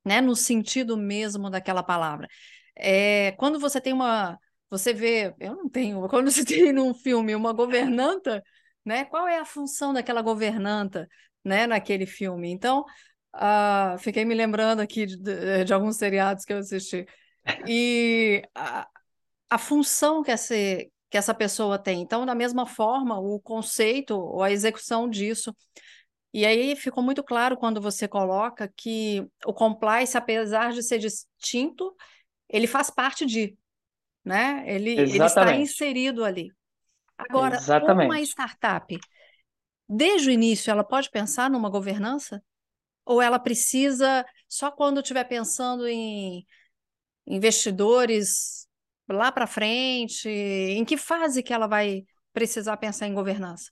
Né? 0.05 0.21
No 0.21 0.35
sentido 0.35 0.97
mesmo 0.97 1.49
daquela 1.49 1.83
palavra. 1.83 2.27
É, 2.75 3.33
quando 3.33 3.59
você 3.59 3.81
tem 3.81 3.93
uma. 3.93 4.37
Você 4.69 4.93
vê, 4.93 5.33
eu 5.39 5.55
não 5.55 5.69
tenho, 5.69 6.07
quando 6.09 6.31
você 6.31 6.45
tem 6.45 6.71
num 6.71 6.93
filme 6.93 7.35
uma 7.35 7.53
governanta, 7.53 8.43
né? 8.85 9.05
Qual 9.05 9.27
é 9.27 9.39
a 9.39 9.45
função 9.45 9.93
daquela 9.93 10.21
governanta, 10.21 11.07
né? 11.43 11.67
Naquele 11.67 12.05
filme? 12.05 12.49
Então, 12.49 12.85
uh, 13.35 13.97
fiquei 13.99 14.25
me 14.25 14.35
lembrando 14.35 14.79
aqui 14.81 15.05
de, 15.05 15.63
de, 15.65 15.73
alguns 15.73 15.97
seriados 15.97 16.45
que 16.45 16.53
eu 16.53 16.59
assisti. 16.59 17.05
E 17.67 18.43
a, 18.55 18.87
a 19.49 19.57
função 19.57 20.23
que 20.23 20.31
essa, 20.31 20.55
que 21.09 21.17
essa 21.17 21.33
pessoa 21.33 21.79
tem. 21.79 22.01
Então, 22.01 22.25
da 22.25 22.35
mesma 22.35 22.65
forma, 22.65 23.19
o 23.19 23.39
conceito 23.39 24.15
ou 24.15 24.43
a 24.43 24.51
execução 24.51 25.09
disso. 25.09 25.55
E 26.33 26.45
aí 26.45 26.75
ficou 26.75 27.03
muito 27.03 27.23
claro 27.23 27.57
quando 27.57 27.81
você 27.81 28.07
coloca 28.07 28.71
que 28.75 29.25
o 29.45 29.53
compliance, 29.53 30.15
apesar 30.15 30.71
de 30.71 30.83
ser 30.83 30.99
distinto, 30.99 31.95
ele 32.47 32.67
faz 32.67 32.89
parte 32.89 33.25
de, 33.25 33.57
né? 34.23 34.63
Ele, 34.67 34.91
ele 34.91 35.23
está 35.23 35.55
inserido 35.55 36.23
ali. 36.23 36.51
Agora, 37.17 37.55
Exatamente. 37.55 38.05
uma 38.05 38.21
startup, 38.21 38.97
desde 39.87 40.29
o 40.29 40.31
início, 40.31 40.69
ela 40.69 40.83
pode 40.83 41.09
pensar 41.09 41.49
numa 41.49 41.69
governança? 41.69 42.43
Ou 43.03 43.21
ela 43.21 43.39
precisa, 43.39 44.23
só 44.47 44.69
quando 44.69 45.01
estiver 45.01 45.23
pensando 45.23 45.87
em 45.87 46.45
investidores 47.25 48.67
lá 49.07 49.31
para 49.31 49.47
frente? 49.47 50.29
Em 50.29 50.85
que 50.85 50.95
fase 50.95 51.41
que 51.41 51.51
ela 51.51 51.65
vai 51.65 52.03
precisar 52.31 52.77
pensar 52.77 53.07
em 53.07 53.15
governança? 53.15 53.71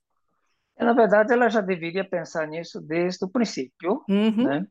Na 0.80 0.94
verdade, 0.94 1.34
ela 1.34 1.50
já 1.50 1.62
deveria 1.62 2.08
pensar 2.08 2.48
nisso 2.48 2.80
desde 2.80 3.26
o 3.26 3.30
princípio, 3.30 4.04
uhum. 4.08 4.44
né? 4.44 4.68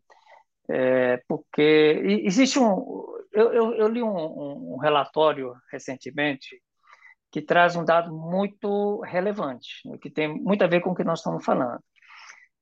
É, 0.68 1.22
porque 1.28 1.62
existe 2.24 2.58
um. 2.58 3.04
Eu, 3.32 3.52
eu, 3.52 3.74
eu 3.74 3.88
li 3.88 4.02
um, 4.02 4.74
um, 4.74 4.78
relatório 4.78 5.54
recentemente 5.70 6.60
que 7.30 7.42
traz 7.42 7.76
um 7.76 7.84
dado 7.84 8.12
muito 8.12 9.00
relevante, 9.02 9.68
né? 9.84 9.98
que 10.00 10.10
tem 10.10 10.28
muito 10.28 10.64
a 10.64 10.66
ver 10.66 10.80
com 10.80 10.90
o 10.90 10.94
que 10.94 11.04
nós 11.04 11.18
estamos 11.20 11.44
falando. 11.44 11.80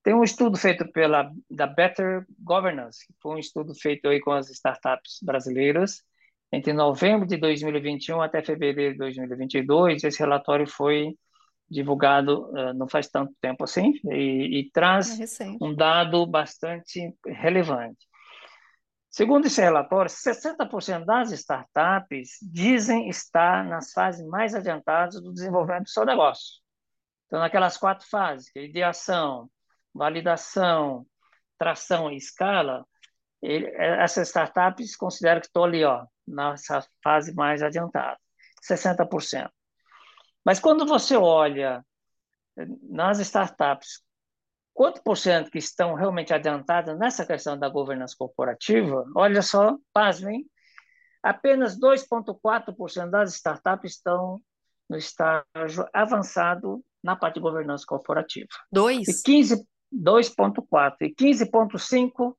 Tem 0.03 0.15
um 0.15 0.25
estudo 0.25 0.59
feito 0.59 0.91
pela 0.93 1.31
da 1.51 1.67
Better 1.67 2.27
Governance, 2.39 3.07
que 3.07 3.15
foi 3.23 3.37
um 3.37 3.39
estudo 3.39 3.75
feito 3.75 4.09
aí 4.09 4.21
com 4.21 4.33
as 4.33 4.51
startups 4.51 5.21
brasileiras, 5.23 6.03
entre 6.53 6.73
novembro 6.73 7.27
de 7.27 7.37
2021 7.37 8.21
até 8.21 8.43
fevereiro 8.43 8.93
de 8.93 8.99
2022, 8.99 10.05
esse 10.05 10.19
relatório 10.19 10.67
foi 10.67 11.17
divulgado 11.69 12.51
uh, 12.51 12.75
não 12.75 12.89
faz 12.89 13.09
tanto 13.09 13.35
tempo 13.41 13.65
assim 13.65 13.93
e, 14.05 14.61
e 14.61 14.71
traz 14.71 15.41
é 15.41 15.47
um 15.61 15.75
dado 15.75 16.27
bastante 16.27 17.15
relevante. 17.27 18.07
Segundo 19.11 19.47
esse 19.47 19.61
relatório, 19.61 20.11
60% 20.11 21.05
das 21.05 21.31
startups 21.31 22.31
dizem 22.43 23.09
estar 23.09 23.65
nas 23.65 23.93
fases 23.93 24.27
mais 24.27 24.57
adiantadas 24.57 25.23
do 25.23 25.33
desenvolvimento 25.33 25.85
do 25.85 25.91
seu 25.91 26.05
negócio. 26.05 26.61
Então, 27.27 27.39
naquelas 27.39 27.77
quatro 27.77 28.05
fases, 28.09 28.51
é 28.57 28.65
ideação, 28.65 29.49
validação, 29.95 31.07
tração 31.57 32.11
e 32.11 32.17
escala, 32.17 32.85
ele, 33.41 33.67
essas 33.77 34.29
startups 34.29 34.97
consideram 34.97 35.41
que 35.41 35.47
estão 35.47 35.65
ali, 35.65 35.85
ó, 35.85 36.05
nessa 36.27 36.85
fase 37.03 37.33
mais 37.35 37.63
adiantada, 37.63 38.19
60%. 38.69 39.49
Mas 40.45 40.61
quando 40.61 40.87
você 40.87 41.17
olha 41.17 41.85
eh, 42.57 42.67
nas 42.83 43.19
startups, 43.21 44.03
quanto 44.73 45.03
por 45.03 45.17
cento 45.17 45.51
que 45.51 45.59
estão 45.59 45.95
realmente 45.95 46.35
adiantadas 46.35 46.99
nessa 46.99 47.25
questão 47.25 47.59
da 47.59 47.69
governança 47.69 48.15
corporativa, 48.19 49.05
olha 49.17 49.41
só, 49.41 49.77
pasmem, 49.93 50.45
apenas 51.23 51.79
2,4% 51.79 53.11
das 53.11 53.35
startups 53.35 53.93
estão 53.93 54.41
no 54.89 54.97
estágio 54.99 55.89
avançado 55.93 56.85
na 57.03 57.17
parte 57.17 57.37
de 57.37 57.41
governança 57.41 57.85
corporativa. 57.87 58.49
2? 58.71 59.07
2,4%. 59.93 60.97
E 61.01 61.15
15,5% 61.15 62.35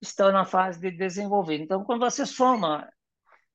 estão 0.00 0.32
na 0.32 0.44
fase 0.44 0.80
de 0.80 0.90
desenvolver. 0.90 1.60
Então, 1.60 1.84
quando 1.84 2.00
você 2.00 2.24
soma 2.24 2.88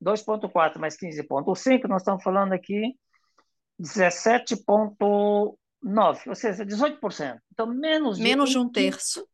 2,4 0.03 0.79
mais 0.79 0.97
15,5, 0.97 1.87
nós 1.87 2.01
estamos 2.01 2.23
falando 2.23 2.53
aqui 2.53 2.95
17,9, 3.83 5.57
ou 6.27 6.35
seja, 6.35 6.65
18%. 6.65 7.39
Então, 7.51 7.67
menos 7.67 8.17
de, 8.17 8.23
menos 8.23 8.49
de 8.49 8.57
um 8.57 8.69
terço. 8.69 9.27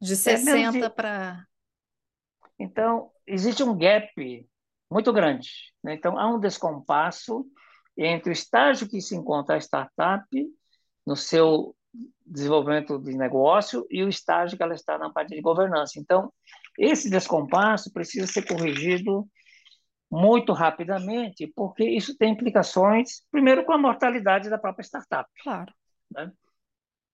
De 0.00 0.16
60 0.16 0.78
é, 0.78 0.88
para. 0.88 1.46
Então, 2.58 3.10
existe 3.26 3.62
um 3.62 3.76
gap 3.76 4.48
muito 4.90 5.12
grande. 5.12 5.50
Né? 5.82 5.94
Então, 5.94 6.18
há 6.18 6.26
um 6.34 6.40
descompasso 6.40 7.46
entre 7.96 8.30
o 8.30 8.32
estágio 8.32 8.88
que 8.88 9.00
se 9.00 9.14
encontra 9.14 9.56
a 9.56 9.60
startup 9.60 10.26
no 11.06 11.14
seu 11.14 11.76
desenvolvimento 12.26 12.98
de 12.98 13.16
negócio 13.16 13.86
e 13.90 14.02
o 14.02 14.08
estágio 14.08 14.56
que 14.56 14.62
ela 14.62 14.74
está 14.74 14.98
na 14.98 15.10
parte 15.10 15.34
de 15.34 15.40
governança. 15.40 16.00
Então, 16.00 16.32
esse 16.78 17.08
descompasso 17.08 17.92
precisa 17.92 18.26
ser 18.26 18.46
corrigido 18.46 19.28
muito 20.14 20.52
rapidamente, 20.52 21.52
porque 21.56 21.84
isso 21.84 22.16
tem 22.16 22.30
implicações, 22.32 23.22
primeiro, 23.32 23.64
com 23.64 23.72
a 23.72 23.78
mortalidade 23.78 24.48
da 24.48 24.56
própria 24.56 24.84
startup. 24.84 25.28
Claro. 25.42 25.74
Né? 26.12 26.30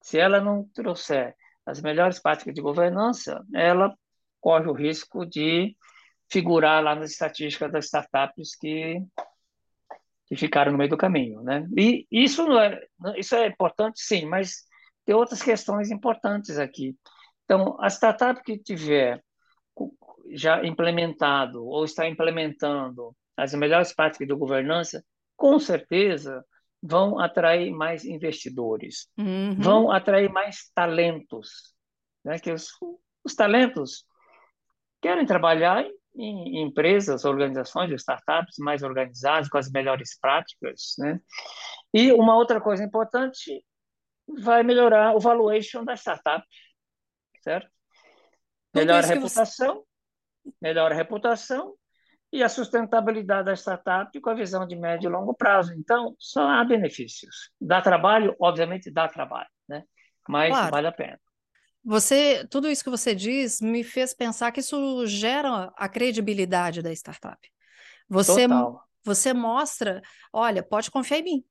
Se 0.03 0.19
ela 0.19 0.39
não 0.39 0.69
trouxer 0.75 1.35
as 1.65 1.81
melhores 1.81 2.21
práticas 2.21 2.55
de 2.55 2.61
governança, 2.61 3.43
ela 3.55 3.95
corre 4.39 4.69
o 4.69 4.75
risco 4.75 5.25
de 5.25 5.75
figurar 6.31 6.83
lá 6.85 6.95
nas 6.95 7.13
estatísticas 7.13 7.73
das 7.73 7.87
startups 7.87 8.55
que, 8.55 9.03
que 10.27 10.37
ficaram 10.37 10.73
no 10.73 10.79
meio 10.79 10.91
do 10.91 10.99
caminho. 10.99 11.43
Né? 11.43 11.67
E 11.77 12.07
isso, 12.11 12.45
não 12.47 12.61
é, 12.61 12.81
isso 13.17 13.35
é 13.35 13.47
importante, 13.47 13.99
sim, 14.01 14.27
mas 14.27 14.67
tem 15.07 15.15
outras 15.15 15.43
questões 15.43 15.91
importantes 15.91 16.59
aqui. 16.59 16.95
Então, 17.45 17.79
a 17.81 17.89
startup 17.89 18.43
que 18.43 18.59
tiver 18.59 19.25
já 20.33 20.65
implementado 20.65 21.65
ou 21.65 21.85
está 21.85 22.09
implementando 22.09 23.15
as 23.37 23.55
melhores 23.55 23.93
práticas 23.93 24.29
de 24.29 24.35
governança, 24.35 25.05
com 25.37 25.59
certeza 25.59 26.45
vão 26.83 27.19
atrair 27.19 27.71
mais 27.71 28.05
investidores, 28.05 29.09
uhum. 29.19 29.55
vão 29.59 29.91
atrair 29.91 30.31
mais 30.31 30.71
talentos, 30.75 31.75
né? 32.25 32.39
Que 32.39 32.53
os, 32.53 32.69
os 33.25 33.35
talentos 33.35 34.05
querem 35.01 35.27
trabalhar 35.27 35.85
em, 36.15 36.59
em 36.59 36.63
empresas, 36.63 37.25
organizações, 37.25 37.91
startups 37.93 38.57
mais 38.59 38.83
organizadas, 38.83 39.49
com 39.49 39.59
as 39.59 39.71
melhores 39.71 40.19
práticas, 40.19 40.95
né? 40.99 41.21
E 41.93 42.13
uma 42.13 42.37
outra 42.37 42.61
coisa 42.61 42.85
importante 42.85 43.65
vai 44.39 44.63
melhorar 44.63 45.15
o 45.15 45.21
valuation 45.21 45.85
da 45.85 45.95
startup, 45.97 46.47
certo? 47.43 47.71
Melhor 48.75 49.03
reputação, 49.05 49.85
você 50.45 50.53
melhora 50.61 50.95
a 50.95 50.97
reputação 50.97 51.75
e 52.33 52.43
a 52.43 52.49
sustentabilidade 52.49 53.47
da 53.47 53.57
startup 53.57 54.19
com 54.21 54.31
a 54.31 54.35
visão 54.35 54.67
de 54.67 54.77
médio 54.77 55.09
e 55.09 55.13
longo 55.13 55.35
prazo. 55.35 55.75
Então, 55.75 56.15
só 56.19 56.49
há 56.49 56.65
benefícios. 56.65 57.51
Dá 57.61 57.83
trabalho? 57.83 58.37
Obviamente 58.39 58.91
dá 58.91 59.09
trabalho, 59.09 59.49
né? 59.69 59.83
mas 60.29 60.51
claro. 60.51 60.71
vale 60.71 60.87
a 60.87 60.93
pena. 60.93 61.21
Você, 61.83 62.47
tudo 62.49 62.69
isso 62.69 62.85
que 62.85 62.91
você 62.91 63.15
diz 63.15 63.61
me 63.61 63.83
fez 63.83 64.15
pensar 64.15 64.53
que 64.53 64.61
isso 64.61 65.07
gera 65.07 65.73
a 65.77 65.89
credibilidade 65.89 66.83
da 66.83 66.93
startup. 66.93 67.39
Você, 68.09 68.43
Total. 68.43 68.85
você 69.03 69.33
mostra, 69.33 70.03
olha, 70.33 70.63
pode 70.63 70.91
confiar 70.91 71.19
em 71.19 71.25
mim, 71.25 71.45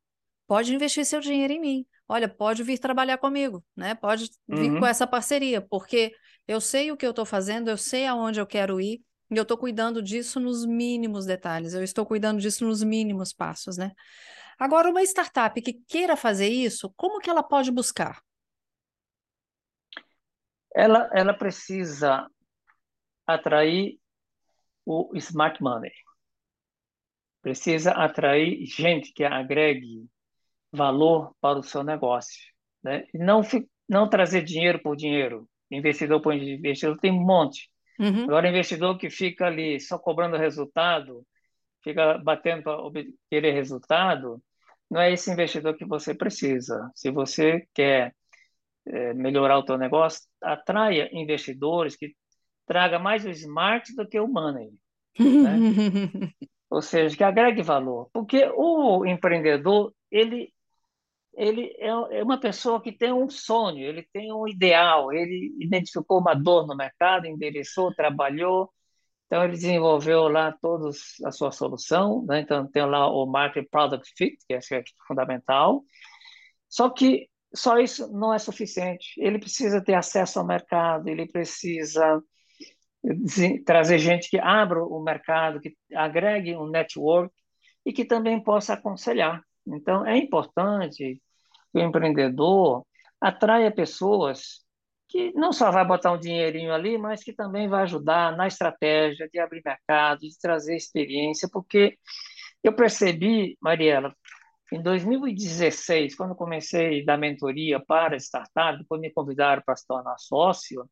pode 0.48 0.74
investir 0.74 1.06
seu 1.06 1.20
dinheiro 1.20 1.54
em 1.54 1.60
mim, 1.60 1.86
olha, 2.08 2.30
pode 2.30 2.64
vir 2.64 2.78
trabalhar 2.78 3.18
comigo, 3.18 3.64
né? 3.76 3.96
Pode 3.96 4.30
vir 4.48 4.70
com 4.70 4.76
Uhum. 4.78 4.86
essa 4.86 5.08
parceria, 5.08 5.62
porque 5.62 6.14
eu 6.50 6.60
sei 6.60 6.92
o 6.92 6.98
que 6.98 7.06
eu 7.06 7.12
estou 7.12 7.26
fazendo, 7.26 7.70
eu 7.70 7.78
sei 7.78 8.08
aonde 8.08 8.40
eu 8.40 8.48
quero 8.48 8.82
ir, 8.82 9.04
e 9.30 9.38
eu 9.38 9.44
estou 9.44 9.56
cuidando 9.56 10.02
disso 10.02 10.40
nos 10.40 10.66
mínimos 10.66 11.24
detalhes, 11.24 11.76
eu 11.76 11.84
estou 11.84 12.08
cuidando 12.08 12.42
disso 12.42 12.66
nos 12.66 12.82
mínimos 12.82 13.32
passos, 13.32 13.78
né? 13.78 13.92
Agora, 14.58 14.90
uma 14.90 15.04
startup 15.04 15.62
que 15.62 15.74
queira 15.74 16.18
fazer 16.18 16.48
isso, 16.48 16.92
como 16.98 17.20
que 17.20 17.30
ela 17.30 17.44
pode 17.44 17.72
buscar? 17.72 18.20
Ela, 20.74 21.08
ela 21.14 21.36
precisa 21.36 22.28
atrair 23.28 24.00
o 24.84 25.12
smart 25.18 25.62
money. 25.62 25.94
Precisa 27.44 27.92
atrair 27.92 28.66
gente 28.66 29.14
que 29.14 29.24
agregue 29.24 30.04
valor 30.72 31.36
para 31.40 31.60
o 31.60 31.64
seu 31.64 31.84
negócio, 31.84 32.42
né? 32.84 33.06
Não, 33.14 33.42
não 33.88 34.10
trazer 34.10 34.44
dinheiro 34.44 34.82
por 34.82 34.96
dinheiro. 34.96 35.48
Investidor 35.72 36.22
por 36.22 36.34
investidor 36.34 36.98
tem 37.00 37.12
um 37.12 37.26
monte. 37.26 37.70
Uhum. 38.00 38.24
Agora, 38.24 38.50
investidor 38.50 38.98
que 38.98 39.10
fica 39.10 39.46
ali 39.46 39.80
só 39.80 39.98
cobrando 40.00 40.38
resultado, 40.38 41.26
fica 41.84 42.18
batendo 42.18 42.64
para 42.64 42.80
obter 42.80 43.54
resultado, 43.54 44.42
não 44.90 45.02
é 45.02 45.12
esse 45.12 45.32
investidor 45.32 45.76
que 45.76 45.86
você 45.86 46.16
precisa. 46.16 46.90
Se 46.96 47.12
você 47.12 47.68
quer 47.74 48.16
eh, 48.88 49.14
melhorar 49.14 49.60
o 49.60 49.64
teu 49.64 49.78
negócio, 49.78 50.22
atraia 50.42 51.10
investidores 51.12 51.96
que 51.96 52.16
traga 52.66 52.98
mais 52.98 53.26
o 53.26 53.30
smart 53.30 53.94
do 53.96 54.08
que 54.08 54.20
o 54.20 54.28
money, 54.28 54.72
né? 55.20 55.58
Ou 56.70 56.82
seja, 56.82 57.18
que 57.18 57.24
agregue 57.24 57.64
valor. 57.64 58.10
Porque 58.14 58.48
o 58.56 59.06
empreendedor, 59.06 59.92
ele 60.12 60.54
ele 61.40 61.74
é 61.80 61.88
é 62.20 62.24
uma 62.24 62.40
pessoa 62.40 62.82
que 62.82 62.92
tem 62.92 63.14
um 63.14 63.30
sonho, 63.30 63.80
ele 63.80 64.06
tem 64.14 64.34
um 64.34 64.48
ideal, 64.48 65.14
ele 65.14 65.56
identificou 65.60 66.20
uma 66.20 66.34
dor 66.36 66.68
no 66.68 66.76
mercado, 66.76 67.28
endereçou, 67.28 67.96
trabalhou, 67.96 68.70
então 69.26 69.44
ele 69.44 69.54
desenvolveu 69.54 70.28
lá 70.28 70.52
todos 70.62 71.16
a 71.26 71.32
sua 71.32 71.52
solução, 71.52 72.26
né? 72.28 72.42
Então 72.42 72.68
tem 72.70 72.86
lá 72.86 73.08
o 73.10 73.26
Market 73.26 73.68
Product 73.70 74.12
Fit, 74.18 74.38
que 74.48 74.60
que 74.60 74.76
é 74.76 74.84
fundamental. 75.08 75.84
Só 76.68 76.90
que 76.90 77.30
só 77.56 77.80
isso 77.80 78.12
não 78.12 78.34
é 78.34 78.40
suficiente. 78.40 79.14
Ele 79.18 79.40
precisa 79.40 79.84
ter 79.84 79.96
acesso 79.96 80.40
ao 80.40 80.46
mercado, 80.46 81.08
ele 81.10 81.28
precisa 81.28 82.22
trazer 83.66 84.00
gente 84.00 84.30
que 84.30 84.40
abra 84.40 84.84
o 84.84 85.02
mercado, 85.02 85.60
que 85.62 85.76
agregue 85.96 86.56
um 86.56 86.68
network 86.70 87.34
e 87.86 87.94
que 87.94 88.06
também 88.06 88.44
possa 88.44 88.74
aconselhar. 88.74 89.42
Então, 89.68 90.06
é 90.06 90.18
importante 90.18 91.22
que 91.72 91.80
o 91.80 91.82
empreendedor 91.82 92.86
atraia 93.22 93.72
pessoas 93.72 94.66
que 95.08 95.32
não 95.34 95.52
só 95.52 95.72
vai 95.72 95.86
botar 95.86 96.12
um 96.12 96.20
dinheirinho 96.20 96.72
ali, 96.72 96.98
mas 96.98 97.24
que 97.24 97.34
também 97.34 97.68
vai 97.68 97.84
ajudar 97.84 98.36
na 98.38 98.48
estratégia 98.48 99.28
de 99.28 99.40
abrir 99.40 99.62
mercado, 99.66 100.20
de 100.20 100.40
trazer 100.40 100.76
experiência, 100.76 101.50
porque 101.52 101.98
eu 102.64 102.76
percebi, 102.76 103.58
Mariela, 103.60 104.14
em 104.72 104.82
2016, 104.82 106.16
quando 106.16 106.36
comecei 106.36 107.02
a 107.02 107.06
dar 107.06 107.18
mentoria 107.18 107.80
para 107.80 108.18
startup, 108.18 108.78
depois 108.78 109.02
me 109.02 109.12
convidaram 109.12 109.64
para 109.66 109.76
se 109.76 109.88
tornar 109.88 110.18
sócio, 110.20 110.88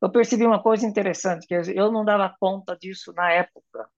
eu 0.00 0.10
percebi 0.10 0.44
uma 0.44 0.60
coisa 0.60 0.84
interessante, 0.84 1.46
que 1.46 1.54
eu 1.54 1.92
não 1.92 2.04
dava 2.04 2.34
conta 2.40 2.76
disso 2.76 3.12
na 3.12 3.30
época. 3.30 3.88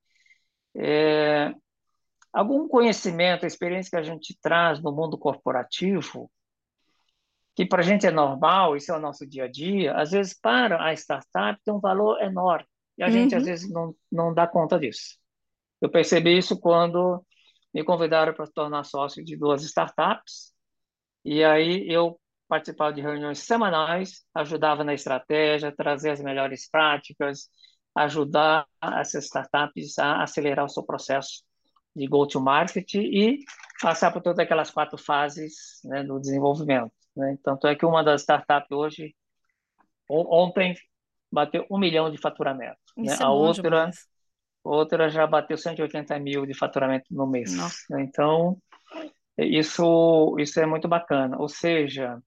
Algum 2.35 2.69
conhecimento, 2.69 3.47
experiência 3.47 3.91
que 3.91 3.97
a 3.97 4.03
gente 4.03 4.39
traz 4.43 4.83
no 4.83 4.93
mundo 4.93 5.17
corporativo, 5.19 6.31
que 7.55 7.65
para 7.67 7.81
a 7.81 7.85
gente 7.85 8.07
é 8.07 8.11
normal, 8.11 8.77
isso 8.77 8.93
é 8.93 8.97
o 8.97 9.01
nosso 9.01 9.27
dia 9.27 9.45
a 9.45 9.49
dia, 9.49 9.95
às 9.97 10.11
vezes 10.11 10.35
para 10.39 10.83
a 10.85 10.93
startup 10.95 11.61
tem 11.65 11.73
um 11.75 11.81
valor 11.81 12.21
enorme 12.23 12.67
e 12.99 13.03
a 13.03 13.11
gente 13.11 13.35
às 13.35 13.45
Uhum. 13.45 13.49
vezes 13.49 13.71
não, 13.71 13.95
não 14.11 14.35
dá 14.35 14.47
conta 14.47 14.79
disso. 14.79 15.17
Eu 15.81 15.91
percebi 15.91 16.39
isso 16.39 16.61
quando 16.61 17.25
me 17.75 17.85
convidaram 17.85 18.35
para 18.35 18.47
se 18.47 18.53
tornar 18.55 18.85
sócio 18.85 19.25
de 19.25 19.37
duas 19.37 19.63
startups 19.65 20.53
e 21.25 21.45
aí 21.45 21.87
eu 21.91 22.21
participava 22.49 22.93
de 22.93 23.01
reuniões 23.03 23.41
semanais, 23.41 24.25
ajudava 24.35 24.85
na 24.85 24.95
estratégia, 24.95 25.75
trazer 25.75 26.11
as 26.11 26.23
melhores 26.23 26.69
práticas, 26.71 27.49
ajudar 27.95 28.67
essas 29.01 29.25
startups 29.27 29.99
a 29.99 30.23
acelerar 30.23 30.65
o 30.67 30.69
seu 30.69 30.85
processo 30.85 31.43
de 31.95 32.07
go-to-market 32.07 32.95
e 32.95 33.45
passar 33.81 34.11
por 34.13 34.23
todas 34.23 34.39
aquelas 34.39 34.71
quatro 34.71 34.99
fases, 34.99 35.81
né, 35.85 36.03
do 36.03 36.19
desenvolvimento. 36.19 36.93
Né? 37.17 37.39
Tanto 37.43 37.67
é 37.67 37.75
que 37.75 37.87
uma 37.87 38.03
das 38.03 38.23
startups 38.23 38.71
hoje, 38.71 39.15
ontem, 40.09 40.75
bateu 41.31 41.67
um 41.71 41.79
milhão 41.79 42.11
de 42.11 42.19
faturamento. 42.19 42.79
Né? 42.97 43.17
É 43.21 43.23
A 43.23 43.31
outra, 43.31 43.63
demais. 43.63 44.07
outra 44.63 45.09
já 45.09 45.27
bateu 45.27 45.57
180 45.57 46.19
mil 46.19 46.47
de 46.47 46.55
faturamento 46.55 47.07
no 47.11 47.27
mês. 47.27 47.55
Não. 47.57 47.69
Né? 47.91 48.03
Então, 48.03 48.59
isso, 49.39 50.37
isso 50.39 50.61
é 50.61 50.67
muito 50.67 50.89
bacana. 50.89 51.37
Ou 51.39 51.49
seja, 51.49 52.19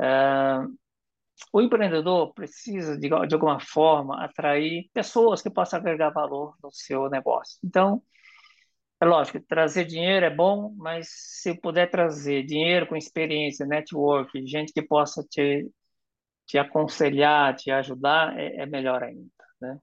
é, 0.00 0.58
o 1.52 1.60
empreendedor 1.60 2.32
precisa, 2.34 2.96
de, 2.98 3.08
de 3.08 3.34
alguma 3.34 3.60
forma, 3.60 4.22
atrair 4.24 4.88
pessoas 4.92 5.42
que 5.42 5.50
possam 5.50 5.78
agregar 5.78 6.10
valor 6.10 6.54
no 6.62 6.70
seu 6.72 7.08
negócio. 7.08 7.58
Então, 7.64 8.02
é 9.04 9.08
lógico, 9.08 9.40
trazer 9.46 9.84
dinheiro 9.84 10.26
é 10.26 10.30
bom, 10.30 10.74
mas 10.76 11.08
se 11.10 11.54
puder 11.60 11.90
trazer 11.90 12.44
dinheiro 12.44 12.86
com 12.86 12.96
experiência, 12.96 13.66
network, 13.66 14.46
gente 14.46 14.72
que 14.72 14.82
possa 14.82 15.22
te, 15.24 15.68
te 16.46 16.58
aconselhar, 16.58 17.56
te 17.56 17.70
ajudar, 17.70 18.38
é, 18.38 18.62
é 18.62 18.66
melhor 18.66 19.02
ainda, 19.02 19.30
né? 19.60 19.78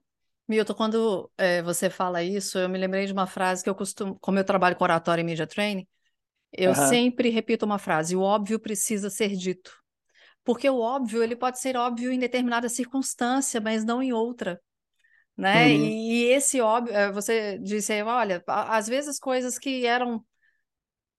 Milton, 0.48 0.74
quando 0.74 1.30
é, 1.38 1.62
você 1.62 1.88
fala 1.88 2.22
isso, 2.22 2.58
eu 2.58 2.68
me 2.68 2.78
lembrei 2.78 3.06
de 3.06 3.12
uma 3.12 3.26
frase 3.26 3.62
que 3.62 3.70
eu 3.70 3.74
costumo, 3.74 4.18
como 4.20 4.38
eu 4.38 4.44
trabalho 4.44 4.76
com 4.76 4.84
oratória 4.84 5.22
e 5.22 5.24
media 5.24 5.46
training, 5.46 5.86
eu 6.52 6.74
Aham, 6.74 6.74
sempre 6.74 7.30
repito 7.30 7.66
uma 7.66 7.78
frase: 7.78 8.16
o 8.16 8.22
óbvio 8.22 8.60
precisa 8.60 9.10
ser 9.10 9.36
dito. 9.36 9.72
Porque 10.44 10.68
o 10.70 10.80
óbvio, 10.80 11.22
ele 11.22 11.36
pode 11.36 11.60
ser 11.60 11.76
óbvio 11.76 12.12
em 12.12 12.18
determinada 12.18 12.68
circunstância, 12.68 13.60
mas 13.60 13.84
não 13.84 14.02
em 14.02 14.12
outra, 14.12 14.60
né? 15.36 15.70
uhum, 15.70 15.76
E, 15.76 16.24
esse 16.26 16.60
óbvio, 16.60 16.94
eh, 16.94 17.12
você 17.12 17.58
disse 17.58 17.92
aí, 17.92 18.02
olha, 18.02 18.42
às 18.46 18.86
vezes 18.88 19.18
coisas 19.18 19.58
que 19.58 19.86
eram 19.86 20.24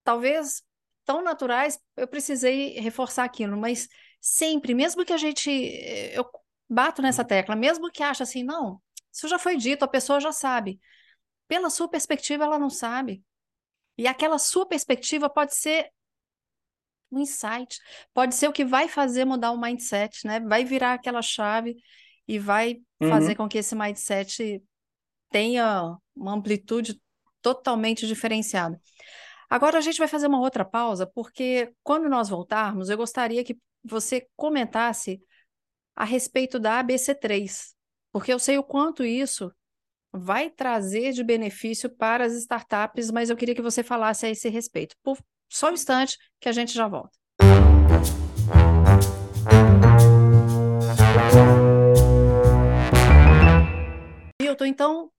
talvez 0.03 0.63
tão 1.05 1.21
naturais, 1.23 1.79
eu 1.97 2.07
precisei 2.07 2.79
reforçar 2.79 3.23
aquilo, 3.25 3.57
mas 3.57 3.87
sempre, 4.21 4.73
mesmo 4.73 5.05
que 5.05 5.13
a 5.13 5.17
gente, 5.17 5.49
eh, 5.51 6.17
eu 6.17 6.25
bato 6.69 7.01
nessa 7.01 7.23
tecla, 7.25 7.55
mesmo 7.55 7.91
que 7.91 8.03
ache 8.03 8.23
assim, 8.23 8.43
não, 8.43 8.81
isso 9.11 9.27
já 9.27 9.37
foi 9.39 9.57
dito, 9.57 9.83
a 9.83 9.87
pessoa 9.87 10.19
já 10.19 10.31
sabe. 10.31 10.79
Pela 11.47 11.69
sua 11.69 11.89
perspectiva, 11.89 12.45
ela 12.45 12.59
não 12.59 12.69
sabe. 12.69 13.23
E 13.97 14.07
aquela 14.07 14.39
sua 14.39 14.67
perspectiva 14.67 15.29
pode 15.29 15.55
ser 15.55 15.89
um 17.11 17.19
insight, 17.19 17.79
pode 18.13 18.33
ser 18.35 18.47
o 18.47 18.53
que 18.53 18.65
vai 18.65 18.87
fazer 18.87 19.25
mudar 19.25 19.51
o 19.51 19.59
mindset, 19.61 20.25
né? 20.25 20.39
Vai 20.39 20.65
virar 20.65 20.93
aquela 20.93 21.21
chave 21.21 21.75
e 22.27 22.39
vai 22.39 22.81
fazer 22.99 23.31
uhum. 23.31 23.35
com 23.35 23.49
que 23.49 23.57
esse 23.57 23.75
mindset 23.75 24.63
tenha 25.29 25.97
uma 26.15 26.33
amplitude 26.33 27.01
totalmente 27.41 28.07
diferenciada. 28.07 28.79
Agora 29.49 29.77
a 29.77 29.81
gente 29.81 29.99
vai 29.99 30.07
fazer 30.07 30.27
uma 30.27 30.39
outra 30.39 30.63
pausa, 30.63 31.05
porque 31.05 31.73
quando 31.83 32.09
nós 32.09 32.29
voltarmos, 32.29 32.89
eu 32.89 32.97
gostaria 32.97 33.43
que 33.43 33.57
você 33.83 34.27
comentasse 34.35 35.21
a 35.95 36.05
respeito 36.05 36.59
da 36.59 36.83
ABC3, 36.83 37.73
porque 38.11 38.33
eu 38.33 38.39
sei 38.39 38.57
o 38.57 38.63
quanto 38.63 39.03
isso 39.03 39.53
vai 40.11 40.49
trazer 40.49 41.11
de 41.11 41.23
benefício 41.23 41.89
para 41.89 42.25
as 42.25 42.33
startups, 42.33 43.11
mas 43.11 43.29
eu 43.29 43.35
queria 43.35 43.55
que 43.55 43.61
você 43.61 43.83
falasse 43.83 44.25
a 44.25 44.29
esse 44.29 44.47
respeito. 44.49 44.95
Por 45.03 45.17
só 45.49 45.69
um 45.69 45.73
instante 45.73 46.17
que 46.39 46.47
a 46.47 46.51
gente 46.51 46.73
já 46.73 46.87
volta. 46.87 47.17
Milton, 54.63 54.65
então, 54.65 55.11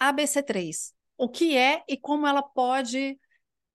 ABC3, 0.00 0.92
o 1.16 1.28
que 1.28 1.56
é 1.56 1.82
e 1.88 1.96
como 1.96 2.26
ela 2.26 2.42
pode 2.42 3.18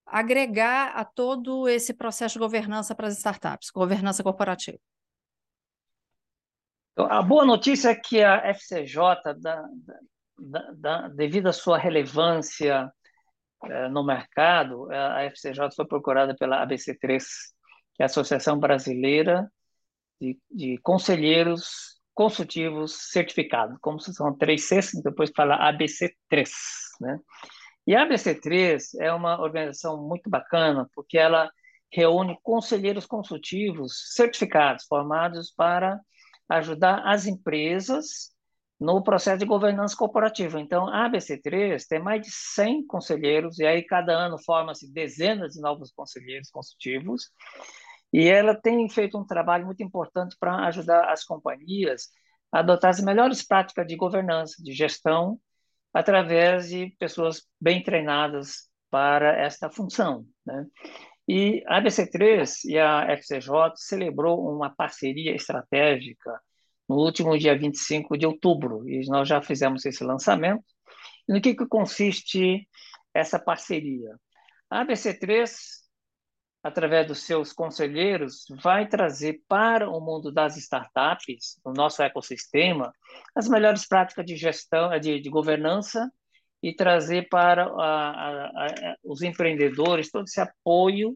agregar 0.05 0.95
a 0.95 1.03
todo 1.03 1.67
esse 1.67 1.93
processo 1.93 2.33
de 2.33 2.39
governança 2.39 2.93
para 2.93 3.07
as 3.07 3.17
startups, 3.17 3.69
governança 3.71 4.23
corporativa? 4.23 4.77
Então, 6.93 7.11
a 7.11 7.21
boa 7.21 7.45
notícia 7.45 7.89
é 7.89 7.95
que 7.95 8.23
a 8.23 8.37
FCJ, 8.53 8.97
da, 9.39 9.65
da, 10.37 10.71
da, 10.71 11.07
devido 11.09 11.47
à 11.47 11.53
sua 11.53 11.77
relevância 11.77 12.91
eh, 13.63 13.89
no 13.89 14.03
mercado, 14.05 14.89
a 14.91 15.23
FCJ 15.25 15.71
foi 15.75 15.85
procurada 15.85 16.35
pela 16.35 16.65
ABC3, 16.65 17.21
que 17.95 18.01
é 18.01 18.03
a 18.03 18.05
Associação 18.05 18.57
Brasileira 18.57 19.51
de, 20.21 20.39
de 20.49 20.77
conselheiros 20.77 21.94
consultivos 22.15 23.11
certificados, 23.11 23.77
como 23.81 23.99
são 23.99 24.35
três 24.35 24.63
Cs, 24.63 24.93
depois 25.03 25.31
fala 25.35 25.71
ABC3, 25.71 26.49
né? 27.01 27.19
E 27.85 27.95
a 27.95 28.07
ABC3 28.07 28.81
é 28.99 29.13
uma 29.13 29.39
organização 29.39 30.01
muito 30.01 30.27
bacana, 30.29 30.89
porque 30.95 31.17
ela 31.17 31.51
reúne 31.91 32.39
conselheiros 32.41 33.05
consultivos 33.05 34.13
certificados, 34.15 34.85
formados 34.85 35.51
para 35.51 35.99
ajudar 36.49 37.05
as 37.05 37.27
empresas 37.27 38.33
no 38.79 39.03
processo 39.03 39.39
de 39.39 39.45
governança 39.45 39.95
corporativa. 39.95 40.59
Então, 40.59 40.87
a 40.87 41.09
ABC3 41.09 41.85
tem 41.87 41.99
mais 41.99 42.21
de 42.21 42.31
100 42.31 42.87
conselheiros, 42.87 43.59
e 43.59 43.65
aí 43.65 43.83
cada 43.83 44.13
ano 44.13 44.37
forma-se 44.43 44.91
dezenas 44.91 45.53
de 45.53 45.61
novos 45.61 45.91
conselheiros 45.91 46.49
consultivos, 46.49 47.31
e 48.13 48.27
ela 48.27 48.55
tem 48.55 48.87
feito 48.89 49.17
um 49.17 49.25
trabalho 49.25 49.65
muito 49.65 49.83
importante 49.83 50.35
para 50.39 50.67
ajudar 50.67 51.11
as 51.11 51.23
companhias 51.23 52.09
a 52.51 52.59
adotar 52.59 52.91
as 52.91 53.01
melhores 53.01 53.45
práticas 53.45 53.85
de 53.85 53.95
governança, 53.95 54.61
de 54.63 54.71
gestão, 54.71 55.39
através 55.93 56.69
de 56.69 56.95
pessoas 56.99 57.41
bem 57.59 57.83
treinadas 57.83 58.69
para 58.89 59.37
esta 59.37 59.69
função. 59.69 60.25
Né? 60.45 60.65
E 61.27 61.63
a 61.67 61.81
ABC3 61.81 62.65
e 62.65 62.77
a 62.77 63.11
FCJ 63.17 63.73
celebrou 63.75 64.47
uma 64.47 64.69
parceria 64.69 65.35
estratégica 65.35 66.39
no 66.87 66.97
último 66.97 67.37
dia 67.37 67.57
25 67.57 68.17
de 68.17 68.25
outubro, 68.25 68.87
e 68.87 69.05
nós 69.09 69.27
já 69.27 69.41
fizemos 69.41 69.85
esse 69.85 70.03
lançamento. 70.03 70.63
E 71.27 71.33
no 71.33 71.41
que, 71.41 71.55
que 71.55 71.67
consiste 71.67 72.67
essa 73.13 73.39
parceria? 73.39 74.15
A 74.69 74.85
ABC3, 74.85 75.49
através 76.65 77.05
dos 77.05 77.19
seus 77.19 77.53
conselheiros, 77.53 78.47
vai 78.49 78.87
trazer 78.87 79.39
para 79.47 79.87
o 79.87 80.01
mundo 80.01 80.31
das 80.31 80.57
startups, 80.57 81.61
no 81.63 81.71
nosso 81.71 82.01
ecossistema, 82.01 82.91
as 83.35 83.47
melhores 83.47 83.87
práticas 83.87 84.25
de 84.25 84.35
gestão, 84.35 84.89
de, 84.99 85.19
de 85.19 85.29
governança 85.29 86.11
e 86.63 86.73
trazer 86.73 87.29
para 87.29 87.65
a, 87.65 88.09
a, 88.09 88.65
a, 88.65 88.95
os 89.03 89.21
empreendedores 89.21 90.09
todo 90.09 90.23
esse 90.23 90.41
apoio 90.41 91.15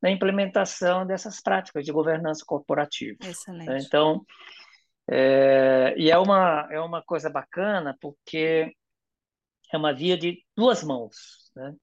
na 0.00 0.10
implementação 0.10 1.06
dessas 1.06 1.42
práticas 1.42 1.84
de 1.84 1.92
governança 1.92 2.42
corporativa. 2.46 3.18
Excelente. 3.22 3.84
Então, 3.86 4.24
é, 5.10 5.94
e 5.98 6.10
é 6.10 6.16
uma, 6.16 6.68
é 6.70 6.80
uma 6.80 7.02
coisa 7.02 7.28
bacana 7.28 7.94
porque 8.00 8.72
é 9.70 9.76
uma 9.76 9.92
via 9.92 10.16
de 10.16 10.42
duas 10.56 10.82
mãos. 10.82 11.50
Né? 11.54 11.74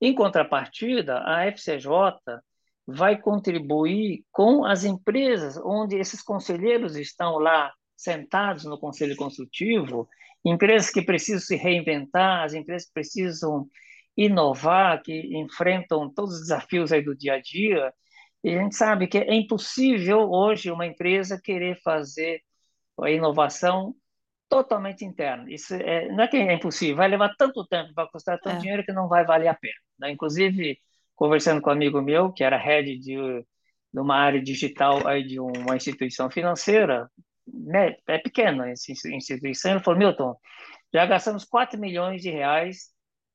Em 0.00 0.14
contrapartida, 0.14 1.24
a 1.26 1.44
FCJ 1.46 1.88
vai 2.86 3.20
contribuir 3.20 4.24
com 4.30 4.64
as 4.64 4.84
empresas 4.84 5.56
onde 5.64 5.96
esses 5.96 6.22
conselheiros 6.22 6.96
estão 6.96 7.38
lá 7.38 7.72
sentados 7.96 8.64
no 8.64 8.78
conselho 8.78 9.16
consultivo, 9.16 10.08
empresas 10.44 10.90
que 10.90 11.02
precisam 11.02 11.40
se 11.40 11.56
reinventar, 11.56 12.42
as 12.42 12.54
empresas 12.54 12.88
que 12.88 12.94
precisam 12.94 13.68
inovar, 14.16 15.02
que 15.02 15.36
enfrentam 15.36 16.12
todos 16.12 16.34
os 16.34 16.40
desafios 16.40 16.92
aí 16.92 17.02
do 17.02 17.16
dia 17.16 17.34
a 17.34 17.40
dia, 17.40 17.92
e 18.44 18.50
a 18.56 18.62
gente 18.62 18.74
sabe 18.74 19.06
que 19.06 19.18
é 19.18 19.34
impossível 19.34 20.28
hoje 20.30 20.70
uma 20.70 20.84
empresa 20.84 21.40
querer 21.40 21.80
fazer 21.82 22.42
a 23.00 23.10
inovação 23.10 23.94
totalmente 24.48 25.04
interna. 25.04 25.46
Isso 25.48 25.74
é, 25.74 26.08
não 26.08 26.24
é 26.24 26.28
que 26.28 26.36
é 26.36 26.52
impossível, 26.52 26.96
vai 26.96 27.08
levar 27.08 27.34
tanto 27.38 27.64
tempo, 27.66 27.92
vai 27.94 28.06
custar 28.08 28.38
tanto 28.40 28.56
é. 28.56 28.58
dinheiro 28.58 28.84
que 28.84 28.92
não 28.92 29.08
vai 29.08 29.24
valer 29.24 29.48
a 29.48 29.54
pena. 29.54 29.74
Né? 29.98 30.10
Inclusive, 30.10 30.78
conversando 31.22 31.62
com 31.62 31.70
um 31.70 31.72
amigo 31.72 32.02
meu, 32.02 32.32
que 32.32 32.42
era 32.42 32.56
head 32.56 32.98
de, 32.98 33.14
de 33.14 34.00
uma 34.00 34.16
área 34.16 34.42
digital 34.42 35.06
aí 35.06 35.22
de 35.22 35.38
uma 35.38 35.76
instituição 35.76 36.28
financeira, 36.28 37.08
né, 37.46 37.94
é 38.08 38.18
pequena 38.18 38.68
essa 38.68 38.90
instituição, 38.90 39.70
ele 39.70 39.84
falou, 39.84 40.00
Milton, 40.00 40.36
já 40.92 41.06
gastamos 41.06 41.44
4 41.44 41.78
milhões 41.78 42.22
de 42.22 42.28
reais, 42.28 42.88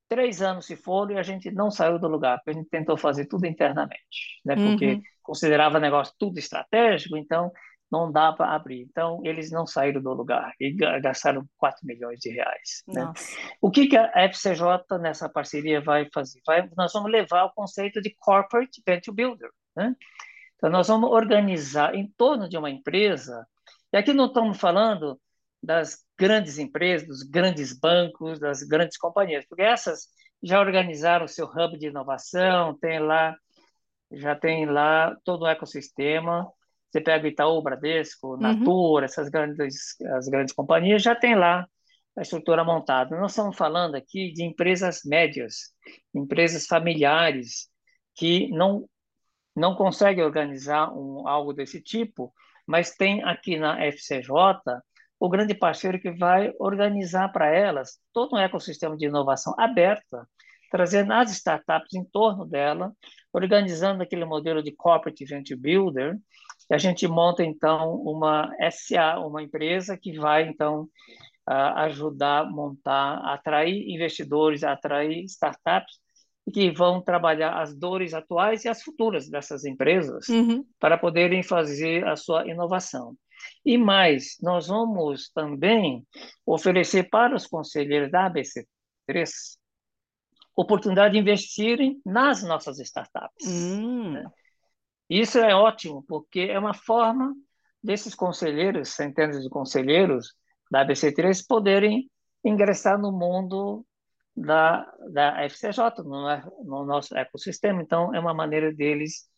três 0.06 0.42
anos 0.42 0.66
se 0.66 0.76
foram 0.76 1.12
e 1.12 1.18
a 1.18 1.22
gente 1.22 1.50
não 1.50 1.70
saiu 1.70 1.98
do 1.98 2.08
lugar, 2.08 2.36
porque 2.36 2.50
a 2.50 2.60
gente 2.60 2.68
tentou 2.68 2.98
fazer 2.98 3.24
tudo 3.24 3.46
internamente, 3.46 4.38
né? 4.44 4.54
porque 4.54 4.92
uhum. 4.92 5.02
considerava 5.22 5.78
o 5.78 5.80
negócio 5.80 6.14
tudo 6.18 6.38
estratégico, 6.38 7.16
então 7.16 7.50
não 7.90 8.10
dá 8.10 8.32
para 8.32 8.54
abrir. 8.54 8.82
Então, 8.82 9.20
eles 9.24 9.50
não 9.50 9.66
saíram 9.66 10.02
do 10.02 10.12
lugar 10.12 10.52
e 10.60 10.72
gastaram 11.00 11.48
4 11.56 11.86
milhões 11.86 12.20
de 12.20 12.30
reais. 12.30 12.82
Né? 12.86 13.12
O 13.60 13.70
que, 13.70 13.86
que 13.86 13.96
a 13.96 14.10
FCJ 14.28 14.98
nessa 15.00 15.28
parceria 15.28 15.80
vai 15.80 16.08
fazer? 16.12 16.40
Vai, 16.46 16.68
nós 16.76 16.92
vamos 16.92 17.10
levar 17.10 17.44
o 17.44 17.52
conceito 17.52 18.00
de 18.00 18.14
Corporate 18.18 18.82
Venture 18.86 19.14
Builder. 19.14 19.50
Né? 19.74 19.94
Então, 20.56 20.70
nós 20.70 20.88
vamos 20.88 21.10
organizar 21.10 21.94
em 21.94 22.12
torno 22.16 22.48
de 22.48 22.58
uma 22.58 22.70
empresa, 22.70 23.46
e 23.92 23.96
aqui 23.96 24.12
não 24.12 24.26
estamos 24.26 24.58
falando 24.58 25.18
das 25.62 26.04
grandes 26.16 26.58
empresas, 26.58 27.08
dos 27.08 27.22
grandes 27.22 27.78
bancos, 27.78 28.38
das 28.38 28.62
grandes 28.62 28.98
companhias, 28.98 29.46
porque 29.46 29.62
essas 29.62 30.08
já 30.42 30.60
organizaram 30.60 31.24
o 31.24 31.28
seu 31.28 31.46
hub 31.46 31.78
de 31.78 31.88
inovação, 31.88 32.76
tem 32.78 33.00
lá, 33.00 33.36
já 34.12 34.36
tem 34.36 34.66
lá 34.66 35.16
todo 35.24 35.42
o 35.42 35.46
ecossistema, 35.46 36.46
você 36.90 37.00
pega 37.00 37.24
o 37.24 37.28
Itaú, 37.28 37.62
Bradesco, 37.62 38.34
uhum. 38.34 38.40
Natura, 38.40 39.04
essas 39.04 39.28
grandes, 39.28 39.96
as 40.16 40.28
grandes 40.28 40.54
companhias, 40.54 41.02
já 41.02 41.14
tem 41.14 41.34
lá 41.34 41.66
a 42.16 42.22
estrutura 42.22 42.64
montada. 42.64 43.18
Nós 43.18 43.32
estamos 43.32 43.56
falando 43.56 43.94
aqui 43.94 44.32
de 44.32 44.44
empresas 44.44 45.00
médias, 45.04 45.72
empresas 46.14 46.66
familiares, 46.66 47.68
que 48.14 48.48
não, 48.50 48.88
não 49.54 49.74
conseguem 49.74 50.24
organizar 50.24 50.92
um, 50.92 51.28
algo 51.28 51.52
desse 51.52 51.80
tipo, 51.80 52.32
mas 52.66 52.96
tem 52.96 53.22
aqui 53.22 53.56
na 53.56 53.80
FCJ 53.86 54.34
o 55.20 55.28
grande 55.28 55.54
parceiro 55.54 56.00
que 56.00 56.10
vai 56.10 56.52
organizar 56.58 57.28
para 57.30 57.48
elas 57.48 57.98
todo 58.12 58.34
um 58.34 58.38
ecossistema 58.38 58.96
de 58.96 59.06
inovação 59.06 59.54
aberta, 59.58 60.26
trazendo 60.70 61.12
as 61.12 61.30
startups 61.30 61.94
em 61.94 62.04
torno 62.04 62.44
dela, 62.44 62.92
organizando 63.32 64.02
aquele 64.02 64.24
modelo 64.24 64.62
de 64.62 64.72
Corporate 64.72 65.24
Venture 65.24 65.58
Builder, 65.58 66.16
e 66.70 66.74
a 66.74 66.78
gente 66.78 67.06
monta, 67.08 67.42
então, 67.42 67.94
uma 67.96 68.50
SA, 68.70 69.18
uma 69.20 69.42
empresa 69.42 69.96
que 69.96 70.18
vai, 70.18 70.48
então, 70.48 70.88
ajudar 71.46 72.40
a 72.40 72.50
montar, 72.50 73.18
atrair 73.32 73.88
investidores, 73.88 74.62
atrair 74.62 75.24
startups 75.24 75.98
que 76.52 76.70
vão 76.70 77.00
trabalhar 77.00 77.60
as 77.60 77.76
dores 77.76 78.14
atuais 78.14 78.64
e 78.64 78.68
as 78.68 78.82
futuras 78.82 79.28
dessas 79.28 79.64
empresas 79.64 80.28
uhum. 80.28 80.64
para 80.78 80.96
poderem 80.96 81.42
fazer 81.42 82.06
a 82.06 82.16
sua 82.16 82.46
inovação. 82.48 83.14
E 83.64 83.76
mais, 83.76 84.36
nós 84.42 84.66
vamos 84.66 85.30
também 85.30 86.06
oferecer 86.46 87.08
para 87.10 87.36
os 87.36 87.46
conselheiros 87.46 88.10
da 88.10 88.30
ABC3 88.30 89.28
oportunidade 90.56 91.12
de 91.14 91.20
investirem 91.20 92.00
nas 92.04 92.42
nossas 92.42 92.80
startups. 92.80 93.46
Hum. 93.46 94.12
Né? 94.12 94.24
Isso 95.08 95.38
é 95.38 95.54
ótimo, 95.54 96.04
porque 96.06 96.40
é 96.40 96.58
uma 96.58 96.74
forma 96.74 97.34
desses 97.82 98.14
conselheiros, 98.14 98.90
centenas 98.90 99.42
de 99.42 99.48
conselheiros 99.48 100.34
da 100.70 100.84
ABC3, 100.84 101.46
poderem 101.46 102.10
ingressar 102.44 102.98
no 102.98 103.10
mundo 103.10 103.86
da, 104.36 104.84
da 105.10 105.42
FCJ, 105.44 106.02
no, 106.04 106.64
no 106.64 106.84
nosso 106.84 107.16
ecossistema. 107.16 107.82
Então, 107.82 108.14
é 108.14 108.20
uma 108.20 108.34
maneira 108.34 108.72
deles 108.72 109.28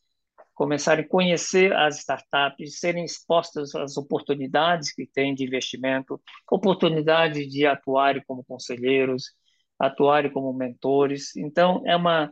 começarem 0.55 1.05
a 1.05 1.09
conhecer 1.09 1.73
as 1.73 1.99
startups, 1.99 2.81
serem 2.81 3.05
expostas 3.05 3.75
às 3.75 3.97
oportunidades 3.97 4.93
que 4.93 5.07
têm 5.07 5.35
de 5.35 5.45
investimento, 5.45 6.21
oportunidade 6.51 7.47
de 7.47 7.65
atuarem 7.67 8.23
como 8.27 8.45
conselheiros, 8.45 9.33
atuarem 9.79 10.31
como 10.31 10.53
mentores. 10.53 11.35
Então, 11.37 11.83
é 11.87 11.97
uma 11.97 12.31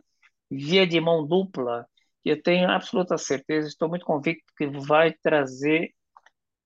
via 0.51 0.85
de 0.85 0.99
mão 0.99 1.25
dupla 1.25 1.87
que 2.23 2.29
eu 2.29 2.41
tenho 2.41 2.69
absoluta 2.69 3.17
certeza, 3.17 3.67
estou 3.67 3.89
muito 3.89 4.05
convicto 4.05 4.53
que 4.57 4.67
vai 4.67 5.13
trazer 5.13 5.93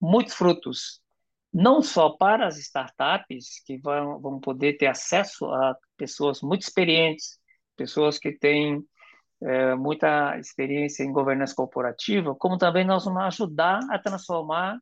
muitos 0.02 0.34
frutos, 0.34 1.02
não 1.54 1.82
só 1.82 2.10
para 2.10 2.48
as 2.48 2.58
startups, 2.58 3.62
que 3.66 3.78
vão, 3.78 4.20
vão 4.20 4.40
poder 4.40 4.74
ter 4.78 4.88
acesso 4.88 5.46
a 5.46 5.76
pessoas 5.98 6.42
muito 6.42 6.64
experientes, 6.64 7.40
pessoas 7.76 8.18
que 8.18 8.32
têm 8.32 8.84
é, 9.42 9.76
muita 9.76 10.38
experiência 10.40 11.04
em 11.04 11.12
governança 11.12 11.54
corporativa, 11.56 12.36
como 12.36 12.58
também 12.58 12.86
nós 12.86 13.06
vamos 13.06 13.24
ajudar 13.24 13.80
a 13.90 14.00
transformar 14.00 14.80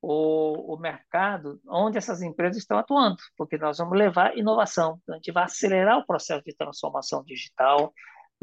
o, 0.00 0.74
o, 0.74 0.78
mercado 0.78 1.60
onde 1.66 1.96
essas 1.96 2.20
empresas 2.22 2.58
estão 2.58 2.78
atuando, 2.78 3.16
porque 3.36 3.56
nós 3.56 3.78
vamos 3.78 3.96
levar 3.98 4.36
inovação, 4.36 5.00
a 5.08 5.14
gente 5.14 5.32
vai 5.32 5.44
acelerar 5.44 5.98
o 5.98 6.06
processo 6.06 6.42
de 6.44 6.54
transformação 6.54 7.24
digital, 7.24 7.92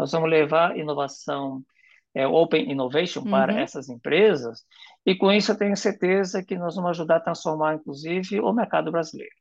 nós 0.01 0.11
vamos 0.11 0.31
levar 0.31 0.75
inovação, 0.75 1.63
é, 2.11 2.25
Open 2.25 2.71
Innovation 2.71 3.23
para 3.23 3.53
uhum. 3.53 3.59
essas 3.59 3.87
empresas, 3.87 4.65
e 5.05 5.15
com 5.15 5.31
isso 5.31 5.51
eu 5.51 5.57
tenho 5.57 5.77
certeza 5.77 6.43
que 6.43 6.57
nós 6.57 6.75
vamos 6.75 6.89
ajudar 6.89 7.17
a 7.17 7.19
transformar, 7.19 7.75
inclusive, 7.75 8.39
o 8.39 8.51
mercado 8.51 8.91
brasileiro. 8.91 9.35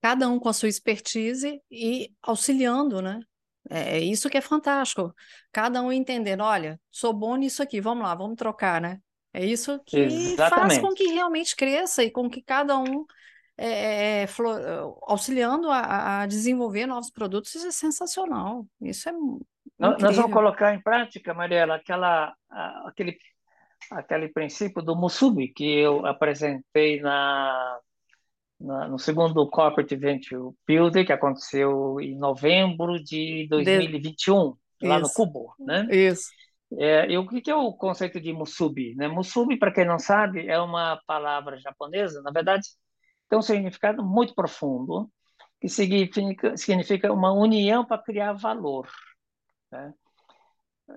Cada 0.00 0.26
um 0.26 0.38
com 0.38 0.48
a 0.48 0.54
sua 0.54 0.70
expertise 0.70 1.60
e 1.70 2.10
auxiliando, 2.22 3.02
né? 3.02 3.20
É, 3.68 3.98
é 3.98 4.00
isso 4.00 4.30
que 4.30 4.38
é 4.38 4.40
fantástico. 4.40 5.14
Cada 5.52 5.82
um 5.82 5.92
entendendo, 5.92 6.42
olha, 6.42 6.80
sou 6.90 7.12
bom 7.12 7.36
nisso 7.36 7.62
aqui, 7.62 7.78
vamos 7.78 8.04
lá, 8.04 8.14
vamos 8.14 8.36
trocar, 8.36 8.80
né? 8.80 9.00
É 9.34 9.44
isso 9.44 9.78
que 9.84 10.08
faz 10.36 10.80
com 10.80 10.88
Exatamente. 10.88 10.94
que 10.94 11.06
realmente 11.08 11.54
cresça 11.54 12.02
e 12.02 12.10
com 12.10 12.30
que 12.30 12.40
cada 12.40 12.78
um 12.78 13.04
é, 13.58 14.22
é, 14.22 14.26
flor- 14.26 14.98
auxiliando 15.02 15.70
a, 15.70 16.22
a 16.22 16.26
desenvolver 16.26 16.86
novos 16.86 17.10
produtos. 17.10 17.54
Isso 17.54 17.66
é 17.66 17.70
sensacional. 17.70 18.66
Isso 18.80 19.08
é 19.08 19.12
Nó- 19.78 19.98
Nós 19.98 20.16
vamos 20.16 20.30
incrível. 20.30 20.32
colocar 20.32 20.74
em 20.74 20.80
prática, 20.82 21.34
Mariela, 21.34 21.76
aquela, 21.76 22.34
aquele, 22.86 23.18
aquele 23.90 24.28
princípio 24.28 24.82
do 24.82 24.96
Musubi 24.96 25.48
que 25.52 25.64
eu 25.64 26.06
apresentei 26.06 27.00
na, 27.00 27.80
na- 28.60 28.88
no 28.88 28.98
segundo 28.98 29.48
Corporate 29.50 29.96
Venture 29.96 30.54
Builder, 30.66 31.06
que 31.06 31.12
aconteceu 31.12 32.00
em 32.00 32.16
novembro 32.18 33.02
de 33.02 33.46
De- 33.50 33.50
2021, 33.50 34.54
lá 34.82 34.98
no 34.98 35.08
Isso, 35.08 35.12
Cubo, 35.12 35.54
né? 35.60 35.90
isso. 35.90 36.30
É, 36.78 37.10
e 37.10 37.18
o 37.18 37.26
que 37.26 37.40
que 37.40 37.50
é 37.50 37.54
o 37.54 37.72
conceito 37.74 38.20
de 38.20 38.32
musubi, 38.32 38.94
né? 38.96 39.06
Musubi, 39.08 39.56
para 39.58 39.72
quem 39.72 39.84
não 39.84 39.98
sabe, 39.98 40.48
é 40.48 40.58
uma 40.60 41.00
palavra 41.06 41.58
japonesa, 41.58 42.20
na 42.22 42.30
verdade, 42.32 42.66
tem 43.28 43.38
um 43.38 43.42
significado 43.42 44.04
muito 44.04 44.34
profundo, 44.34 45.10
que 45.60 45.68
significa, 45.68 46.56
significa 46.56 47.12
uma 47.12 47.32
união 47.32 47.84
para 47.86 48.02
criar 48.02 48.32
valor, 48.34 48.88
né? 49.74 49.94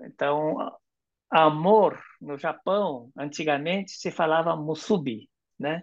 Então, 0.04 0.56
amor 1.30 2.00
no 2.20 2.38
Japão, 2.38 3.10
antigamente 3.16 3.92
se 3.92 4.10
falava 4.10 4.56
musubi, 4.56 5.28
né? 5.58 5.82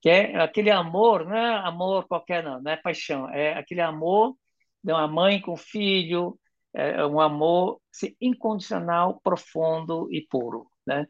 Que 0.00 0.10
é 0.10 0.40
aquele 0.40 0.70
amor, 0.70 1.26
não 1.26 1.36
é 1.36 1.56
amor 1.58 2.06
qualquer 2.06 2.42
não, 2.44 2.60
não 2.62 2.70
é 2.70 2.76
paixão, 2.76 3.28
é 3.30 3.54
aquele 3.54 3.80
amor 3.80 4.36
de 4.82 4.92
uma 4.92 5.08
mãe 5.08 5.40
com 5.40 5.56
filho, 5.56 6.38
é 6.72 7.04
um 7.04 7.20
amor 7.20 7.80
assim, 7.92 8.14
incondicional, 8.20 9.20
profundo 9.22 10.08
e 10.12 10.26
puro, 10.28 10.70
né? 10.86 11.06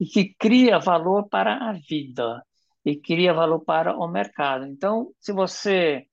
E 0.00 0.06
que 0.06 0.34
cria 0.38 0.78
valor 0.78 1.28
para 1.28 1.54
a 1.68 1.72
vida 1.72 2.42
e 2.84 2.96
cria 2.96 3.34
valor 3.34 3.60
para 3.64 3.96
o 3.96 4.08
mercado. 4.08 4.66
Então, 4.66 5.12
se 5.20 5.32
você 5.32 6.06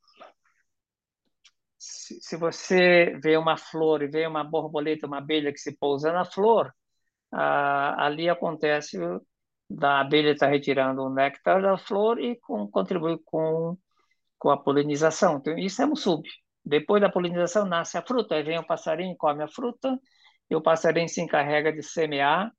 se, 1.79 2.19
se 2.21 2.35
você 2.37 3.17
vê 3.23 3.37
uma 3.37 3.57
flor 3.57 4.03
e 4.03 4.07
vê 4.07 4.27
uma 4.27 4.43
borboleta, 4.43 5.07
uma 5.07 5.19
abelha 5.19 5.51
que 5.53 5.59
se 5.59 5.77
pousa 5.77 6.11
na 6.11 6.25
flor, 6.25 6.73
ah, 7.31 8.05
ali 8.05 8.29
acontece 8.29 8.97
da 9.69 10.01
abelha 10.01 10.31
estar 10.31 10.47
retirando 10.47 11.03
o 11.03 11.09
néctar 11.13 11.61
da 11.61 11.77
flor 11.77 12.19
e 12.19 12.35
com, 12.37 12.67
contribui 12.69 13.17
com, 13.25 13.77
com 14.37 14.49
a 14.49 14.57
polinização. 14.57 15.37
Então, 15.37 15.57
isso 15.57 15.81
é 15.81 15.85
um 15.85 15.95
sub. 15.95 16.27
Depois 16.65 17.01
da 17.01 17.09
polinização 17.09 17.65
nasce 17.65 17.97
a 17.97 18.01
fruta, 18.01 18.35
aí 18.35 18.43
vem 18.43 18.59
o 18.59 18.65
passarinho, 18.65 19.15
come 19.17 19.43
a 19.43 19.47
fruta, 19.47 19.97
e 20.49 20.55
o 20.55 20.61
passarinho 20.61 21.07
se 21.07 21.21
encarrega 21.21 21.71
de 21.71 21.83
semear, 21.83 22.51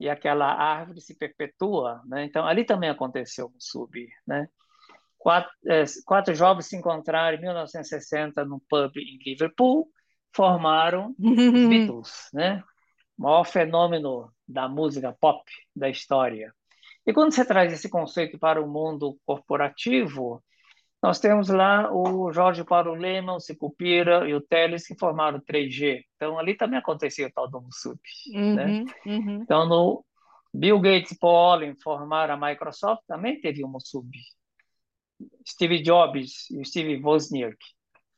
e 0.00 0.08
aquela 0.08 0.46
árvore 0.46 1.00
se 1.00 1.16
perpetua. 1.16 2.02
Né? 2.06 2.24
Então, 2.24 2.46
ali 2.46 2.64
também 2.64 2.90
aconteceu 2.90 3.46
um 3.46 3.60
sub. 3.60 4.06
Né? 4.26 4.48
Quatro, 5.26 5.50
é, 5.66 5.82
quatro 6.04 6.32
jovens 6.36 6.66
se 6.66 6.76
encontraram 6.76 7.36
em 7.36 7.40
1960 7.40 8.44
num 8.44 8.60
pub 8.60 8.96
em 8.96 9.18
Liverpool, 9.26 9.90
formaram 10.32 11.16
os 11.18 11.68
Beatles, 11.68 12.28
né? 12.32 12.62
o 13.18 13.24
maior 13.24 13.42
fenômeno 13.42 14.32
da 14.46 14.68
música 14.68 15.12
pop 15.20 15.42
da 15.74 15.88
história. 15.88 16.54
E 17.04 17.12
quando 17.12 17.32
você 17.32 17.44
traz 17.44 17.72
esse 17.72 17.90
conceito 17.90 18.38
para 18.38 18.62
o 18.62 18.68
mundo 18.68 19.18
corporativo, 19.26 20.40
nós 21.02 21.18
temos 21.18 21.48
lá 21.48 21.92
o 21.92 22.32
Jorge 22.32 22.62
Paulo 22.62 22.94
Lemann, 22.94 23.34
o 23.34 23.40
Sicupira 23.40 24.28
e 24.28 24.32
o 24.32 24.40
Teles 24.40 24.86
que 24.86 24.96
formaram 24.96 25.38
o 25.38 25.42
3G. 25.42 26.04
Então, 26.14 26.38
ali 26.38 26.56
também 26.56 26.78
acontecia 26.78 27.26
o 27.26 27.32
tal 27.32 27.50
do 27.50 27.60
MUSUP, 27.60 28.00
né? 28.54 28.84
Uhum, 29.04 29.12
uhum. 29.12 29.42
Então, 29.42 29.66
no 29.66 30.04
Bill 30.54 30.78
Gates 30.78 31.10
e 31.10 31.18
Paul 31.18 31.50
Allen 31.50 31.74
formaram 31.82 32.34
a 32.34 32.48
Microsoft, 32.48 33.02
também 33.08 33.40
teve 33.40 33.64
um 33.64 33.68
MUSUB. 33.68 34.08
Steve 35.46 35.82
Jobs 35.82 36.50
e 36.50 36.64
Steve 36.64 37.02
Wozniak 37.02 37.56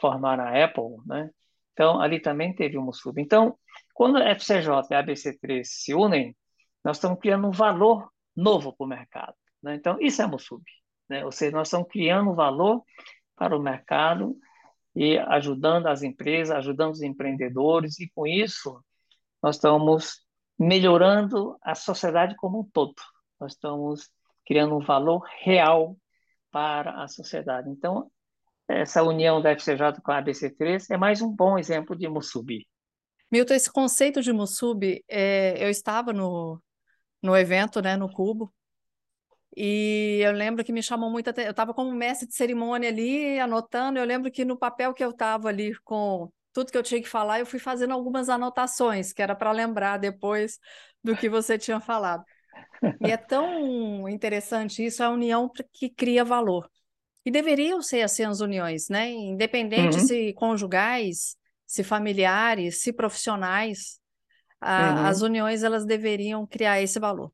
formaram 0.00 0.44
a 0.44 0.64
Apple, 0.64 0.96
né? 1.06 1.30
Então, 1.72 2.00
ali 2.00 2.20
também 2.20 2.52
teve 2.52 2.76
um 2.76 2.82
MUSUB. 2.82 3.20
Então, 3.20 3.56
quando 3.94 4.16
a 4.16 4.28
FCJ 4.30 4.68
e 4.90 4.94
a 4.94 5.04
ABC3 5.04 5.62
se 5.64 5.94
unem, 5.94 6.36
nós 6.84 6.96
estamos 6.96 7.20
criando 7.20 7.46
um 7.46 7.52
valor 7.52 8.10
novo 8.34 8.74
para 8.76 8.84
o 8.84 8.88
mercado. 8.88 9.34
Né? 9.62 9.76
Então, 9.76 9.96
isso 10.00 10.20
é 10.20 10.26
MUSUB. 10.26 10.64
Né? 11.08 11.24
Ou 11.24 11.30
seja, 11.30 11.56
nós 11.56 11.68
estamos 11.68 11.86
criando 11.88 12.34
valor 12.34 12.82
para 13.36 13.56
o 13.56 13.62
mercado 13.62 14.36
e 14.94 15.18
ajudando 15.18 15.86
as 15.86 16.02
empresas, 16.02 16.56
ajudando 16.56 16.94
os 16.94 17.02
empreendedores, 17.02 18.00
e 18.00 18.10
com 18.10 18.26
isso 18.26 18.82
nós 19.40 19.54
estamos 19.54 20.24
melhorando 20.58 21.56
a 21.62 21.76
sociedade 21.76 22.34
como 22.34 22.60
um 22.60 22.64
todo. 22.64 22.96
Nós 23.38 23.52
estamos 23.52 24.10
criando 24.44 24.76
um 24.76 24.84
valor 24.84 25.24
real 25.42 25.96
para 26.50 27.02
a 27.02 27.08
sociedade. 27.08 27.68
Então, 27.70 28.10
essa 28.68 29.02
união 29.02 29.40
da 29.40 29.50
FCJ 29.52 30.00
com 30.02 30.12
a 30.12 30.18
ABC3 30.18 30.90
é 30.90 30.96
mais 30.96 31.22
um 31.22 31.30
bom 31.30 31.58
exemplo 31.58 31.96
de 31.96 32.08
Musubi. 32.08 32.66
Milton, 33.30 33.54
esse 33.54 33.70
conceito 33.70 34.22
de 34.22 34.32
Musubi, 34.32 35.04
é, 35.08 35.62
eu 35.62 35.68
estava 35.68 36.12
no, 36.12 36.62
no 37.22 37.36
evento, 37.36 37.80
né, 37.82 37.96
no 37.96 38.10
Cubo, 38.10 38.52
e 39.56 40.20
eu 40.22 40.32
lembro 40.32 40.64
que 40.64 40.72
me 40.72 40.82
chamou 40.82 41.10
muito 41.10 41.28
atenção. 41.28 41.48
Eu 41.48 41.50
estava 41.50 41.74
como 41.74 41.92
mestre 41.92 42.28
de 42.28 42.34
cerimônia 42.34 42.88
ali, 42.88 43.40
anotando. 43.40 43.98
Eu 43.98 44.04
lembro 44.04 44.30
que 44.30 44.44
no 44.44 44.56
papel 44.56 44.94
que 44.94 45.02
eu 45.02 45.10
estava 45.10 45.48
ali 45.48 45.74
com 45.82 46.30
tudo 46.52 46.70
que 46.70 46.78
eu 46.78 46.82
tinha 46.82 47.02
que 47.02 47.08
falar, 47.08 47.40
eu 47.40 47.46
fui 47.46 47.58
fazendo 47.58 47.92
algumas 47.92 48.28
anotações, 48.28 49.12
que 49.12 49.22
era 49.22 49.34
para 49.34 49.50
lembrar 49.52 49.96
depois 49.98 50.58
do 51.02 51.16
que 51.16 51.28
você 51.28 51.58
tinha 51.58 51.80
falado. 51.80 52.24
E 53.00 53.10
é 53.10 53.16
tão 53.16 54.08
interessante 54.08 54.84
isso, 54.84 55.02
a 55.02 55.10
união 55.10 55.50
que 55.72 55.88
cria 55.88 56.24
valor. 56.24 56.68
E 57.24 57.30
deveriam 57.30 57.82
ser 57.82 58.02
assim 58.02 58.24
as 58.24 58.40
uniões, 58.40 58.88
né? 58.88 59.10
Independente 59.10 60.00
Uhum, 60.00 60.00
se 60.00 60.32
conjugais, 60.34 61.36
se 61.66 61.84
familiares, 61.84 62.82
se 62.82 62.92
profissionais, 62.92 64.00
a- 64.60 65.08
as 65.08 65.20
uhum. 65.20 65.22
uniões 65.22 65.62
elas 65.64 65.86
deveriam 65.86 66.46
criar 66.46 66.82
esse 66.82 66.98
valor. 67.00 67.32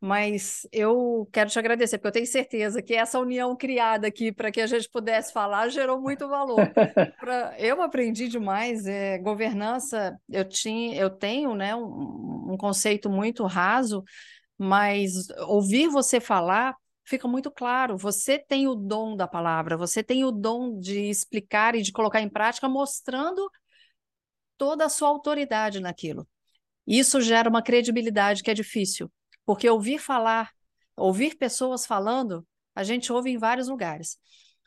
Mas 0.00 0.66
eu 0.72 1.28
quero 1.32 1.50
te 1.50 1.58
agradecer, 1.58 1.98
porque 1.98 2.08
eu 2.08 2.12
tenho 2.12 2.26
certeza 2.26 2.80
que 2.82 2.94
essa 2.94 3.18
união 3.18 3.56
criada 3.56 4.06
aqui 4.06 4.30
para 4.32 4.52
que 4.52 4.60
a 4.60 4.66
gente 4.66 4.88
pudesse 4.90 5.32
falar 5.32 5.68
gerou 5.70 6.00
muito 6.00 6.28
valor. 6.28 6.76
Pra, 7.18 7.52
eu 7.58 7.82
aprendi 7.82 8.28
demais, 8.28 8.86
é, 8.86 9.18
governança, 9.18 10.16
eu 10.28 10.44
tinha, 10.48 10.96
eu 10.96 11.10
tenho, 11.10 11.52
né, 11.56 11.74
um, 11.74 12.52
um 12.52 12.56
conceito 12.56 13.10
muito 13.10 13.44
raso, 13.44 14.04
mas 14.58 15.30
ouvir 15.46 15.88
você 15.88 16.20
falar 16.20 16.76
fica 17.04 17.26
muito 17.26 17.50
claro. 17.50 17.96
Você 17.96 18.38
tem 18.38 18.68
o 18.68 18.74
dom 18.74 19.16
da 19.16 19.26
palavra, 19.26 19.76
você 19.76 20.02
tem 20.02 20.24
o 20.24 20.30
dom 20.30 20.78
de 20.78 21.08
explicar 21.08 21.74
e 21.74 21.82
de 21.82 21.92
colocar 21.92 22.20
em 22.20 22.28
prática, 22.28 22.68
mostrando 22.68 23.50
toda 24.58 24.84
a 24.84 24.88
sua 24.88 25.08
autoridade 25.08 25.80
naquilo. 25.80 26.28
Isso 26.86 27.20
gera 27.20 27.48
uma 27.48 27.62
credibilidade 27.62 28.42
que 28.42 28.50
é 28.50 28.54
difícil, 28.54 29.10
porque 29.46 29.68
ouvir 29.68 29.98
falar, 29.98 30.50
ouvir 30.96 31.36
pessoas 31.36 31.86
falando, 31.86 32.46
a 32.74 32.82
gente 32.82 33.12
ouve 33.12 33.30
em 33.30 33.38
vários 33.38 33.68
lugares. 33.68 34.18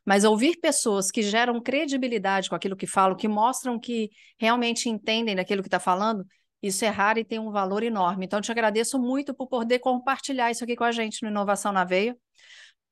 Mas 0.06 0.24
ouvir 0.24 0.60
pessoas 0.60 1.12
que 1.12 1.22
geram 1.22 1.62
credibilidade 1.62 2.50
com 2.50 2.56
aquilo 2.56 2.76
que 2.76 2.88
falam, 2.88 3.16
que 3.16 3.28
mostram 3.28 3.80
que 3.80 4.10
realmente 4.40 4.90
entendem 4.90 5.36
daquilo 5.36 5.62
que 5.62 5.68
está 5.68 5.80
falando, 5.80 6.26
isso 6.62 6.86
é 6.86 6.90
raro 6.90 7.20
e 7.20 7.26
tem 7.26 7.40
um 7.40 7.52
valor 7.52 7.82
enorme. 7.82 8.26
Então, 8.26 8.40
te 8.40 8.52
agradeço 8.52 9.00
muito 9.00 9.34
por 9.34 9.48
poder 9.48 9.80
compartilhar 9.80 10.52
isso 10.52 10.64
aqui 10.64 10.76
com 10.76 10.84
a 10.84 10.92
gente 10.92 11.24
no 11.24 11.30
Inovação 11.30 11.72
na 11.72 11.84
Veia, 11.84 12.16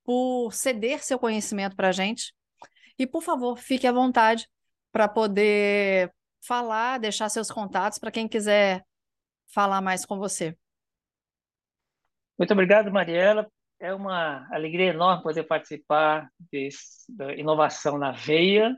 por 0.03 0.51
ceder 0.51 1.03
seu 1.03 1.19
conhecimento 1.19 1.75
para 1.75 1.89
a 1.89 1.91
gente. 1.91 2.33
E, 2.97 3.05
por 3.05 3.21
favor, 3.21 3.57
fique 3.57 3.85
à 3.85 3.91
vontade 3.91 4.47
para 4.91 5.07
poder 5.07 6.11
falar, 6.45 6.97
deixar 6.97 7.29
seus 7.29 7.51
contatos 7.51 7.99
para 7.99 8.11
quem 8.11 8.27
quiser 8.27 8.83
falar 9.53 9.81
mais 9.81 10.05
com 10.05 10.17
você. 10.17 10.57
Muito 12.37 12.51
obrigado, 12.53 12.91
Mariela. 12.91 13.47
É 13.79 13.93
uma 13.93 14.47
alegria 14.51 14.87
enorme 14.87 15.23
poder 15.23 15.43
participar 15.43 16.29
da 17.09 17.33
inovação 17.35 17.97
na 17.97 18.11
veia. 18.11 18.75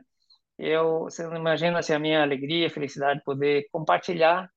Eu, 0.57 1.03
você 1.03 1.25
não 1.25 1.37
imagina 1.37 1.79
assim, 1.79 1.93
a 1.93 1.99
minha 1.99 2.21
alegria, 2.21 2.69
felicidade 2.69 3.19
de 3.19 3.25
poder 3.25 3.67
compartilhar 3.71 4.49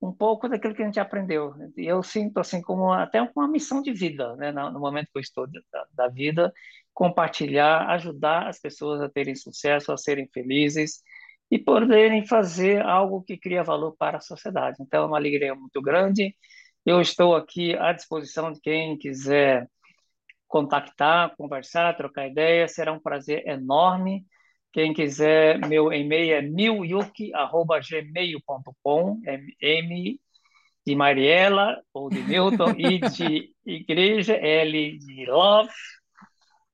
um 0.00 0.12
pouco 0.12 0.48
daquilo 0.48 0.74
que 0.74 0.82
a 0.82 0.86
gente 0.86 1.00
aprendeu. 1.00 1.54
E 1.76 1.86
eu 1.86 2.02
sinto 2.02 2.40
assim 2.40 2.62
como 2.62 2.92
até 2.92 3.20
uma 3.34 3.48
missão 3.48 3.82
de 3.82 3.92
vida, 3.92 4.34
né, 4.36 4.50
no 4.52 4.80
momento 4.80 5.10
que 5.12 5.18
eu 5.18 5.20
estou 5.20 5.46
da, 5.46 5.86
da 5.92 6.08
vida, 6.08 6.52
compartilhar, 6.94 7.88
ajudar 7.90 8.48
as 8.48 8.58
pessoas 8.58 9.00
a 9.00 9.08
terem 9.08 9.34
sucesso, 9.34 9.92
a 9.92 9.96
serem 9.96 10.28
felizes 10.32 11.02
e 11.50 11.58
poderem 11.58 12.26
fazer 12.26 12.82
algo 12.82 13.22
que 13.22 13.36
cria 13.36 13.62
valor 13.62 13.94
para 13.98 14.18
a 14.18 14.20
sociedade. 14.20 14.78
Então, 14.80 15.04
é 15.04 15.06
uma 15.06 15.16
alegria 15.16 15.54
muito 15.54 15.82
grande. 15.82 16.34
Eu 16.86 17.00
estou 17.00 17.34
aqui 17.36 17.74
à 17.76 17.92
disposição 17.92 18.52
de 18.52 18.60
quem 18.60 18.96
quiser 18.96 19.68
contactar, 20.48 21.34
conversar, 21.36 21.96
trocar 21.96 22.26
ideia, 22.28 22.68
será 22.68 22.92
um 22.92 23.00
prazer 23.00 23.46
enorme. 23.46 24.26
Quem 24.72 24.92
quiser, 24.92 25.58
meu 25.66 25.92
e-mail 25.92 26.34
é 26.34 26.42
milyuki.gmail.com, 26.42 29.20
M 29.60 30.20
de 30.86 30.94
Mariela 30.94 31.82
ou 31.92 32.08
de 32.08 32.22
Milton, 32.22 32.70
I 32.78 33.00
de 33.00 33.52
igreja, 33.66 34.34
L 34.34 34.98
de 34.98 35.26
love, 35.26 35.72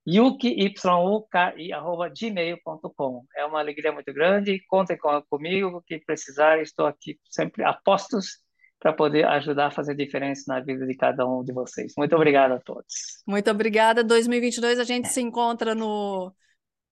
yuki, 0.07 0.49
y-u-k-i, 0.49 1.73
arroba 1.73 2.09
gmail.com. 2.09 3.25
É 3.37 3.45
uma 3.45 3.59
alegria 3.59 3.93
muito 3.93 4.13
grande. 4.13 4.63
Contem 4.69 4.97
com, 4.97 5.21
comigo, 5.29 5.83
que 5.87 5.99
precisar, 5.99 6.61
estou 6.61 6.87
aqui 6.87 7.19
sempre 7.29 7.65
a 7.65 7.73
postos 7.73 8.39
para 8.79 8.93
poder 8.93 9.27
ajudar 9.27 9.67
a 9.67 9.71
fazer 9.71 9.97
diferença 9.97 10.45
na 10.47 10.61
vida 10.61 10.87
de 10.87 10.95
cada 10.95 11.27
um 11.27 11.43
de 11.43 11.53
vocês. 11.53 11.95
Muito 11.97 12.15
obrigado 12.15 12.53
a 12.53 12.61
todos. 12.61 13.23
Muito 13.27 13.51
obrigada. 13.51 14.05
2022 14.05 14.79
a 14.79 14.85
gente 14.85 15.09
se 15.09 15.21
encontra 15.21 15.75
no 15.75 16.33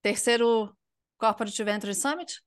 terceiro 0.03 0.75
Corporate 1.25 1.65
Venture 1.65 1.95
Summit? 1.95 2.43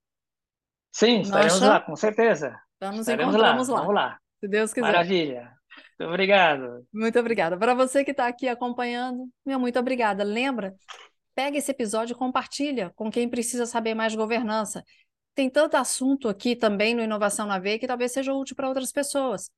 Sim, 0.92 1.20
estaremos 1.20 1.60
lá, 1.60 1.80
com 1.80 1.96
certeza. 1.96 2.56
Nos 2.80 3.00
estaremos 3.00 3.34
encontramos 3.34 3.68
lá. 3.68 3.74
lá. 3.74 3.80
Vamos 3.80 3.94
lá. 3.94 4.18
Se 4.40 4.48
Deus 4.48 4.72
quiser. 4.72 4.86
Maravilha. 4.86 5.52
Muito 5.98 6.10
obrigado. 6.10 6.86
Muito 6.92 7.18
obrigada. 7.18 7.58
Para 7.58 7.74
você 7.74 8.04
que 8.04 8.12
está 8.12 8.28
aqui 8.28 8.48
acompanhando, 8.48 9.28
meu 9.44 9.58
muito 9.58 9.78
obrigada. 9.78 10.22
Lembra, 10.22 10.74
pega 11.34 11.58
esse 11.58 11.70
episódio 11.70 12.14
e 12.14 12.16
compartilha 12.16 12.92
com 12.94 13.10
quem 13.10 13.28
precisa 13.28 13.66
saber 13.66 13.94
mais 13.94 14.12
de 14.12 14.18
governança. 14.18 14.84
Tem 15.34 15.50
tanto 15.50 15.76
assunto 15.76 16.28
aqui 16.28 16.54
também 16.56 16.94
no 16.94 17.02
Inovação 17.02 17.46
na 17.46 17.58
Veia 17.58 17.78
que 17.78 17.86
talvez 17.86 18.12
seja 18.12 18.32
útil 18.32 18.54
para 18.56 18.68
outras 18.68 18.92
pessoas. 18.92 19.50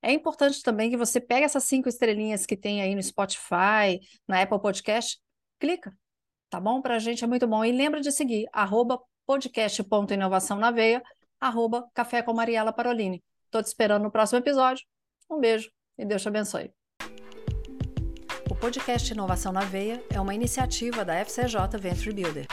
É 0.00 0.12
importante 0.12 0.62
também 0.62 0.90
que 0.90 0.96
você 0.96 1.20
pegue 1.20 1.44
essas 1.44 1.64
cinco 1.64 1.88
estrelinhas 1.88 2.44
que 2.44 2.56
tem 2.56 2.82
aí 2.82 2.94
no 2.94 3.02
Spotify, 3.02 4.00
na 4.26 4.42
Apple 4.42 4.60
Podcast, 4.60 5.20
clica, 5.60 5.96
tá 6.52 6.60
bom? 6.60 6.82
Para 6.82 6.96
a 6.96 6.98
gente 6.98 7.24
é 7.24 7.26
muito 7.26 7.46
bom. 7.46 7.64
E 7.64 7.72
lembra 7.72 7.98
de 7.98 8.12
seguir, 8.12 8.46
arroba 8.52 9.00
podcast.inovação 9.26 10.58
na 10.58 10.70
veia, 10.70 11.02
arroba 11.40 11.88
café 11.94 12.22
com 12.22 12.34
Mariela 12.34 12.74
Parolini. 12.74 13.24
Estou 13.46 13.62
te 13.62 13.66
esperando 13.66 14.02
no 14.02 14.10
próximo 14.10 14.38
episódio. 14.38 14.84
Um 15.30 15.40
beijo 15.40 15.70
e 15.96 16.04
Deus 16.04 16.20
te 16.20 16.28
abençoe. 16.28 16.70
O 18.50 18.54
podcast 18.54 19.10
Inovação 19.10 19.50
na 19.50 19.62
Veia 19.62 20.04
é 20.10 20.20
uma 20.20 20.34
iniciativa 20.34 21.06
da 21.06 21.14
FCJ 21.24 21.78
Venture 21.80 22.12
Builder. 22.12 22.46